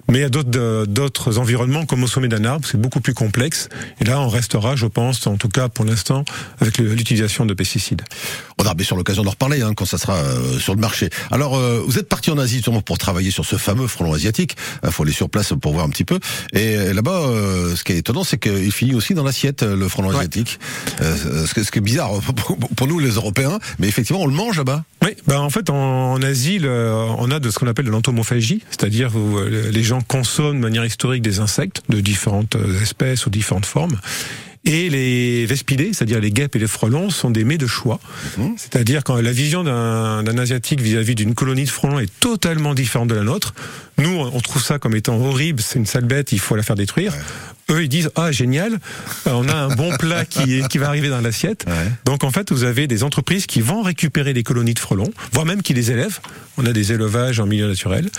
Mais 0.10 0.20
il 0.20 0.22
y 0.22 0.26
a 0.26 0.30
d'autres 0.30 0.50
euh, 0.60 0.86
d'autres 0.86 1.38
environnements, 1.38 1.86
comme 1.86 2.04
au 2.04 2.08
sommet 2.08 2.28
d'un 2.28 2.44
arbre, 2.46 2.68
c'est 2.70 2.80
beaucoup 2.80 3.00
plus 3.02 3.14
complexe. 3.14 3.70
Et 4.02 4.06
là, 4.06 4.20
on 4.20 4.28
restera, 4.28 4.76
je 4.76 4.86
pense, 4.88 5.26
en 5.28 5.38
tout 5.38 5.50
cas 5.50 5.70
pour 5.70 5.86
l'instant, 5.86 6.26
avec 6.60 6.78
l'utilisation 6.78 7.46
de 7.46 7.54
pesticides. 7.54 8.02
On 8.58 8.64
aura 8.64 8.74
bien 8.74 8.86
sûr 8.86 8.96
l'occasion 8.96 9.24
d'en 9.24 9.32
reparler 9.32 9.62
hein, 9.62 9.74
quand 9.76 9.86
ça 9.86 9.98
sera 9.98 10.16
euh, 10.18 10.60
sur 10.60 10.74
le 10.76 10.82
marché. 10.82 11.10
Alors, 11.32 11.56
euh, 11.58 11.82
vous 11.86 11.98
êtes 12.00 12.10
parti 12.10 12.32
en 12.32 12.38
Asie 12.38 12.56
justement 12.56 12.82
pour 12.82 12.98
travailler 12.98 13.32
sur 13.32 13.46
ce 13.46 13.56
fameux 13.56 13.88
frelon 13.88 14.14
asiatique. 14.14 14.56
Il 14.84 14.92
faut 14.92 15.04
aller 15.04 15.12
sur 15.12 15.30
place 15.30 15.54
pour 15.62 15.74
voir 15.74 15.86
un 15.86 15.90
petit 15.90 16.06
peu. 16.06 16.20
Et 16.54 16.76
euh, 16.76 16.94
là-bas, 16.94 17.12
euh, 17.28 17.76
ce 17.76 17.84
qui 17.84 17.94
est 17.94 17.98
étonnant, 17.98 18.24
c'est 18.24 18.38
qu'il 18.38 18.72
finit 18.72 18.94
aussi 18.96 19.14
dans 19.14 19.24
l'assiette, 19.24 19.64
le 19.64 19.88
frelon 19.88 20.10
asiatique. 20.12 20.60
Euh, 21.02 21.46
ce, 21.46 21.54
qui 21.54 21.60
est- 21.80 21.82
bizarre 21.82 22.12
pour, 22.76 22.88
nous 22.88 23.00
les 23.00 23.12
Européens, 23.12 23.60
mais 23.80 23.88
effectivement, 23.88 24.22
on 24.22 24.28
le 24.28 24.34
mange 24.34 24.58
là-bas. 24.58 24.84
Oui, 25.04 25.12
ben 25.28 25.40
en 25.40 25.50
fait, 25.50 25.70
en, 25.70 26.14
en 26.14 26.22
Asie, 26.22 26.60
le- 26.60 26.69
on 27.18 27.32
a 27.32 27.40
de 27.40 27.50
ce 27.50 27.60
qu'on 27.60 27.68
appelle 27.68 27.86
de 27.86 27.92
l'entomophagie, 27.92 28.62
c'est-à-dire 28.70 29.16
où 29.16 29.38
euh, 29.38 29.70
les 29.72 29.84
gens 29.84 30.02
consomment 30.02 30.58
de 30.58 30.62
manière 30.62 30.86
historique 30.86 31.22
des 31.22 31.40
insectes 31.40 31.84
de 31.90 32.00
différentes 32.00 32.56
euh, 32.56 32.82
espèces 32.82 33.26
ou 33.26 33.30
différentes 33.30 33.66
formes. 33.66 33.98
Et 34.66 34.90
les 34.90 35.46
vespidés, 35.46 35.92
c'est-à-dire 35.94 36.20
les 36.20 36.32
guêpes 36.32 36.56
et 36.56 36.60
les 36.60 36.68
frelons, 36.68 37.10
sont 37.10 37.32
des 37.32 37.44
mets 37.46 37.58
de 37.58 37.66
choix. 37.68 38.00
C'est-à-dire 38.58 39.04
quand 39.04 39.16
la 39.16 39.32
vision 39.32 39.64
d'un 39.64 40.38
asiatique 40.38 40.82
vis-à-vis 40.82 41.16
d'une 41.16 41.34
colonie 41.34 41.64
de 41.64 41.70
frelons 41.70 42.00
est 42.00 42.12
totalement 42.20 42.74
différente 42.74 43.08
de 43.08 43.16
la 43.16 43.24
nôtre. 43.24 43.54
Nous, 43.98 44.10
on 44.18 44.40
trouve 44.42 44.62
ça 44.62 44.78
comme 44.80 44.96
étant 44.96 45.18
horrible, 45.18 45.62
c'est 45.62 45.80
une 45.80 45.86
sale 45.86 46.06
bête, 46.06 46.32
il 46.32 46.40
faut 46.40 46.56
la 46.56 46.64
faire 46.64 46.76
détruire. 46.76 47.14
Eux, 47.70 47.84
ils 47.84 47.90
disent 47.90 48.10
ah 48.16 48.32
génial, 48.32 48.80
on 49.28 49.48
a 49.48 49.54
un 49.56 49.76
bon 49.76 49.96
plat 49.98 50.26
qui, 50.26 50.56
est- 50.58 50.68
qui 50.68 50.78
va 50.80 50.88
arriver 50.88 51.10
dans 51.10 51.22
l'assiette. 51.22 51.66
Donc 52.06 52.24
en 52.24 52.32
fait, 52.32 52.52
vous 52.52 52.64
avez 52.64 52.88
des 52.88 53.04
entreprises 53.04 53.46
qui 53.46 53.62
vont 53.62 53.82
récupérer 53.84 54.34
les 54.34 54.42
colonies 54.44 54.74
de 54.74 54.80
frelons, 54.80 55.12
voire 55.34 55.46
même 55.46 55.62
qui 55.62 55.74
les 55.74 55.92
élèvent. 55.92 56.20
On 56.58 56.66
a 56.66 56.74
des 56.74 56.92
élevages 56.94 57.40
en 57.40 57.46
milieu 57.46 57.68
naturel, 57.68 58.10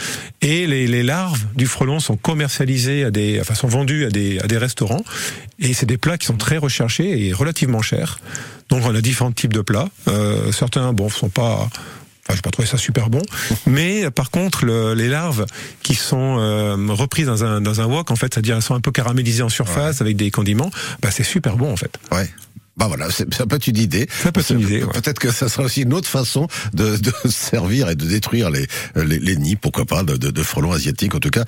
et 0.40 0.66
les, 0.66 0.86
les 0.86 1.02
larves 1.02 1.42
du 1.56 1.66
frelon 1.66 1.98
sont 2.00 2.16
commercialisées 2.16 3.04
à 3.04 3.10
des, 3.10 3.38
enfin 3.40 3.54
sont 3.54 3.68
vendues 3.68 4.06
à 4.06 4.08
des 4.10 4.38
à 4.38 4.46
des 4.46 4.56
restaurants, 4.56 5.04
et 5.58 5.74
c'est 5.74 5.84
des 5.86 5.98
plats 5.98 6.16
qui 6.16 6.26
sont 6.26 6.29
très 6.38 6.56
recherchés 6.58 7.26
et 7.26 7.32
relativement 7.32 7.82
chers. 7.82 8.18
Donc 8.68 8.82
on 8.84 8.94
a 8.94 9.00
différents 9.00 9.32
types 9.32 9.52
de 9.52 9.60
plats. 9.62 9.88
Euh, 10.08 10.52
certains, 10.52 10.92
bon, 10.92 11.08
sont 11.08 11.28
pas 11.28 11.68
Enfin, 12.28 12.36
j'ai 12.36 12.42
pas 12.42 12.50
trouvé 12.50 12.68
ça 12.68 12.76
super 12.78 13.08
bon. 13.10 13.22
Mais 13.66 14.08
par 14.10 14.30
contre, 14.30 14.64
le- 14.64 14.92
les 14.94 15.08
larves 15.08 15.46
qui 15.82 15.94
sont 15.94 16.36
euh, 16.38 16.76
reprises 16.90 17.26
dans 17.26 17.42
un 17.44 17.60
dans 17.60 17.80
un 17.80 17.86
wok, 17.86 18.10
en 18.10 18.16
fait, 18.16 18.32
c'est-à-dire 18.34 18.56
elles 18.56 18.62
sont 18.62 18.74
un 18.74 18.80
peu 18.80 18.92
caramélisées 18.92 19.42
en 19.42 19.48
surface 19.48 20.00
avec 20.00 20.16
des 20.16 20.30
condiments, 20.30 20.70
bah 21.02 21.10
c'est 21.10 21.24
super 21.24 21.56
bon 21.56 21.72
en 21.72 21.76
fait. 21.76 21.98
Ouais. 22.12 22.28
Bah 22.80 22.86
voilà, 22.88 23.10
c'est- 23.10 23.32
ça 23.34 23.44
peut 23.46 23.56
être 23.56 23.66
une 23.68 23.76
idée. 23.76 24.08
Ça 24.22 24.32
peut 24.32 24.40
être 24.40 24.50
une 24.50 24.60
idée. 24.60 24.82
ouais. 24.82 24.92
Peut-être 24.92 25.18
que 25.18 25.30
ça 25.30 25.48
sera 25.50 25.64
aussi 25.64 25.82
une 25.82 25.92
autre 25.92 26.08
façon 26.08 26.48
de, 26.72 26.96
de 26.96 27.12
servir 27.28 27.90
et 27.90 27.94
de 27.94 28.06
détruire 28.06 28.50
les, 28.50 28.66
les, 28.96 29.18
les 29.18 29.36
nids, 29.36 29.56
pourquoi 29.56 29.84
pas, 29.84 30.02
de, 30.02 30.16
de, 30.16 30.42
frelons 30.42 30.72
asiatiques 30.72 31.14
en 31.14 31.18
tout 31.20 31.28
cas. 31.30 31.44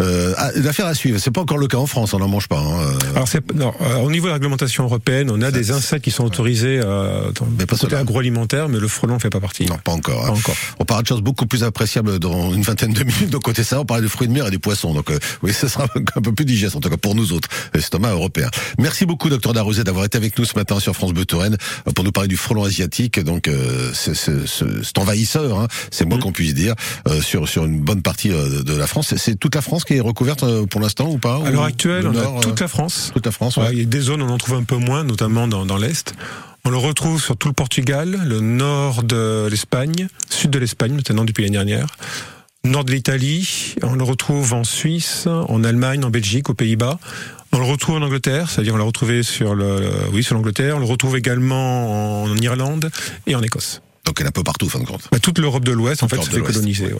Euh, 0.00 0.32
ah, 0.38 0.50
L'affaire 0.54 0.86
à 0.86 0.94
suivre, 0.94 1.18
c'est 1.18 1.32
pas 1.32 1.40
encore 1.40 1.58
le 1.58 1.66
cas 1.66 1.76
en 1.78 1.86
France, 1.86 2.14
on 2.14 2.20
n'en 2.20 2.28
mange 2.28 2.46
pas. 2.48 2.60
Hein. 2.60 2.80
euh. 2.80 3.10
Alors 3.16 3.26
c'est 3.28 3.52
non, 3.52 3.74
euh, 3.80 3.96
au 3.96 4.10
niveau 4.12 4.26
de 4.26 4.28
la 4.30 4.34
réglementation 4.34 4.84
européenne, 4.84 5.28
on 5.30 5.42
a 5.42 5.50
des 5.50 5.72
insectes 5.72 6.04
qui 6.04 6.10
sont 6.12 6.24
autorisés 6.24 6.80
euh, 6.82 7.32
dans 7.32 7.46
Mais 7.58 7.66
pas 7.66 7.74
le 7.74 7.80
côté 7.80 7.96
agroalimentaire, 7.96 8.68
mais 8.68 8.78
le 8.78 8.86
frelon 8.88 9.18
fait 9.18 9.28
pas 9.30 9.40
partie. 9.40 9.66
Non, 9.66 9.78
pas 9.78 9.92
encore. 9.92 10.24
hein. 10.24 10.28
Pas 10.28 10.32
encore. 10.38 10.56
On 10.78 10.84
parlera 10.84 11.02
de 11.02 11.08
choses 11.08 11.20
beaucoup 11.22 11.46
plus 11.46 11.64
appréciables 11.64 12.18
dans 12.20 12.52
une 12.54 12.62
vingtaine 12.62 12.92
de 12.92 13.02
minutes. 13.10 13.30
Donc 13.30 13.42
côté 13.42 13.64
ça, 13.64 13.80
on 13.80 13.84
parle 13.84 14.02
de 14.02 14.08
fruits 14.08 14.28
de 14.28 14.32
mer 14.32 14.46
et 14.46 14.50
du 14.50 14.60
poisson. 14.60 14.94
Donc 14.94 15.10
euh, 15.10 15.18
oui, 15.42 15.52
ce 15.52 15.66
sera 15.68 15.86
un 16.16 16.20
peu 16.20 16.32
plus 16.32 16.44
digeste 16.44 16.76
en 16.76 16.80
tout 16.80 16.90
cas 16.90 16.96
pour 16.96 17.16
nous 17.16 17.32
autres, 17.32 17.48
l'estomac 17.74 18.10
européen. 18.12 18.48
Merci 18.78 19.04
beaucoup, 19.04 19.28
docteur 19.28 19.52
Darosé, 19.52 19.82
d'avoir 19.82 20.04
été 20.04 20.16
avec 20.16 20.38
nous 20.38 20.44
ce 20.44 20.54
matin 20.54 20.75
sur 20.80 20.94
France 20.94 21.12
Bleu 21.12 21.24
Touraine 21.24 21.56
euh, 21.88 21.92
pour 21.92 22.04
nous 22.04 22.12
parler 22.12 22.28
du 22.28 22.36
frelon 22.36 22.64
asiatique. 22.64 23.20
Donc 23.20 23.48
euh, 23.48 23.92
cet 23.94 24.98
envahisseur, 24.98 25.58
hein, 25.60 25.68
c'est 25.90 26.04
Mm. 26.04 26.08
moins 26.08 26.18
qu'on 26.18 26.32
puisse 26.32 26.54
dire, 26.54 26.74
euh, 27.08 27.20
sur 27.20 27.48
sur 27.48 27.64
une 27.64 27.80
bonne 27.80 28.02
partie 28.02 28.30
euh, 28.32 28.62
de 28.62 28.74
la 28.76 28.86
France. 28.86 29.14
C'est- 29.16 29.36
toute 29.38 29.54
la 29.54 29.60
France 29.62 29.84
qui 29.84 29.94
est 29.94 30.00
recouverte 30.00 30.44
pour 30.66 30.80
l'instant 30.80 31.08
ou 31.10 31.18
pas 31.18 31.40
À 31.44 31.50
l'heure 31.50 31.64
actuelle, 31.64 32.02
le 32.04 32.08
on 32.10 32.12
nord, 32.12 32.38
a 32.38 32.40
toute 32.40 32.60
la 32.60 32.68
France. 32.68 33.10
toute 33.12 33.26
la 33.26 33.32
France. 33.32 33.56
Ouais, 33.56 33.64
ouais. 33.64 33.72
il 33.72 33.78
y 33.78 33.82
a 33.82 33.84
des 33.84 34.00
zones 34.00 34.22
où 34.22 34.26
on 34.26 34.30
en 34.30 34.38
trouve 34.38 34.54
un 34.54 34.62
peu 34.64 34.76
moins, 34.76 35.04
notamment 35.04 35.48
dans, 35.48 35.66
dans 35.66 35.76
l'Est. 35.76 36.14
On 36.64 36.70
le 36.70 36.76
retrouve 36.78 37.22
sur 37.22 37.36
tout 37.36 37.46
le 37.48 37.54
Portugal, 37.54 38.20
le 38.24 38.40
nord 38.40 39.02
de 39.04 39.46
l'Espagne, 39.50 40.08
sud 40.30 40.50
de 40.50 40.58
l'Espagne 40.58 40.94
maintenant 40.94 41.24
depuis 41.24 41.42
l'année 41.44 41.56
dernière, 41.58 41.86
nord 42.64 42.84
de 42.84 42.90
l'Italie, 42.90 43.74
on 43.82 43.94
le 43.94 44.02
retrouve 44.02 44.52
en 44.52 44.64
Suisse, 44.64 45.28
en 45.28 45.62
Allemagne, 45.62 46.04
en 46.04 46.10
Belgique, 46.10 46.48
aux 46.50 46.54
Pays-Bas. 46.54 46.98
On 47.52 47.58
le 47.58 47.64
retrouve 47.64 47.96
en 47.96 48.02
Angleterre, 48.02 48.50
c'est-à-dire 48.50 48.74
on 48.74 48.78
l'a 48.78 48.84
retrouvé 48.84 49.22
sur 49.22 49.54
le, 49.54 49.80
oui, 50.12 50.22
sur 50.22 50.34
l'Angleterre. 50.34 50.76
On 50.76 50.80
le 50.80 50.84
retrouve 50.86 51.16
également 51.16 52.22
en 52.24 52.36
Irlande 52.36 52.90
et 53.26 53.34
en 53.34 53.42
Écosse. 53.42 53.80
Donc 54.04 54.20
elle 54.20 54.26
est 54.26 54.28
un 54.28 54.32
peu 54.32 54.44
partout, 54.44 54.68
fin 54.68 54.78
de 54.78 54.84
compte. 54.84 55.08
Bah, 55.10 55.18
toute 55.18 55.38
l'Europe 55.38 55.64
de 55.64 55.72
l'Ouest, 55.72 56.04
en 56.04 56.08
fait, 56.08 56.14
L'Europe 56.14 56.30
se 56.30 56.30
de 56.30 56.36
fait 56.36 56.40
l'Ouest, 56.42 56.54
coloniser. 56.58 56.84
ouais. 56.86 56.92
ouais. 56.92 56.98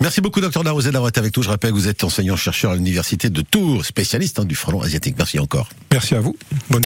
Merci 0.00 0.22
beaucoup, 0.22 0.40
docteur 0.40 0.64
Darosé, 0.64 0.90
d'avoir 0.90 1.10
été 1.10 1.20
avec 1.20 1.36
nous. 1.36 1.42
Je 1.42 1.48
rappelle 1.50 1.70
que 1.72 1.74
vous 1.76 1.88
êtes 1.88 2.04
enseignant-chercheur 2.04 2.70
à 2.72 2.74
l'université 2.74 3.28
de 3.28 3.42
Tours, 3.42 3.84
spécialiste 3.84 4.38
hein, 4.38 4.44
du 4.46 4.54
frelon 4.54 4.80
asiatique. 4.80 5.16
Merci 5.18 5.38
encore. 5.38 5.68
Merci 5.92 6.14
à 6.14 6.20
vous. 6.20 6.36
Bonne 6.70 6.76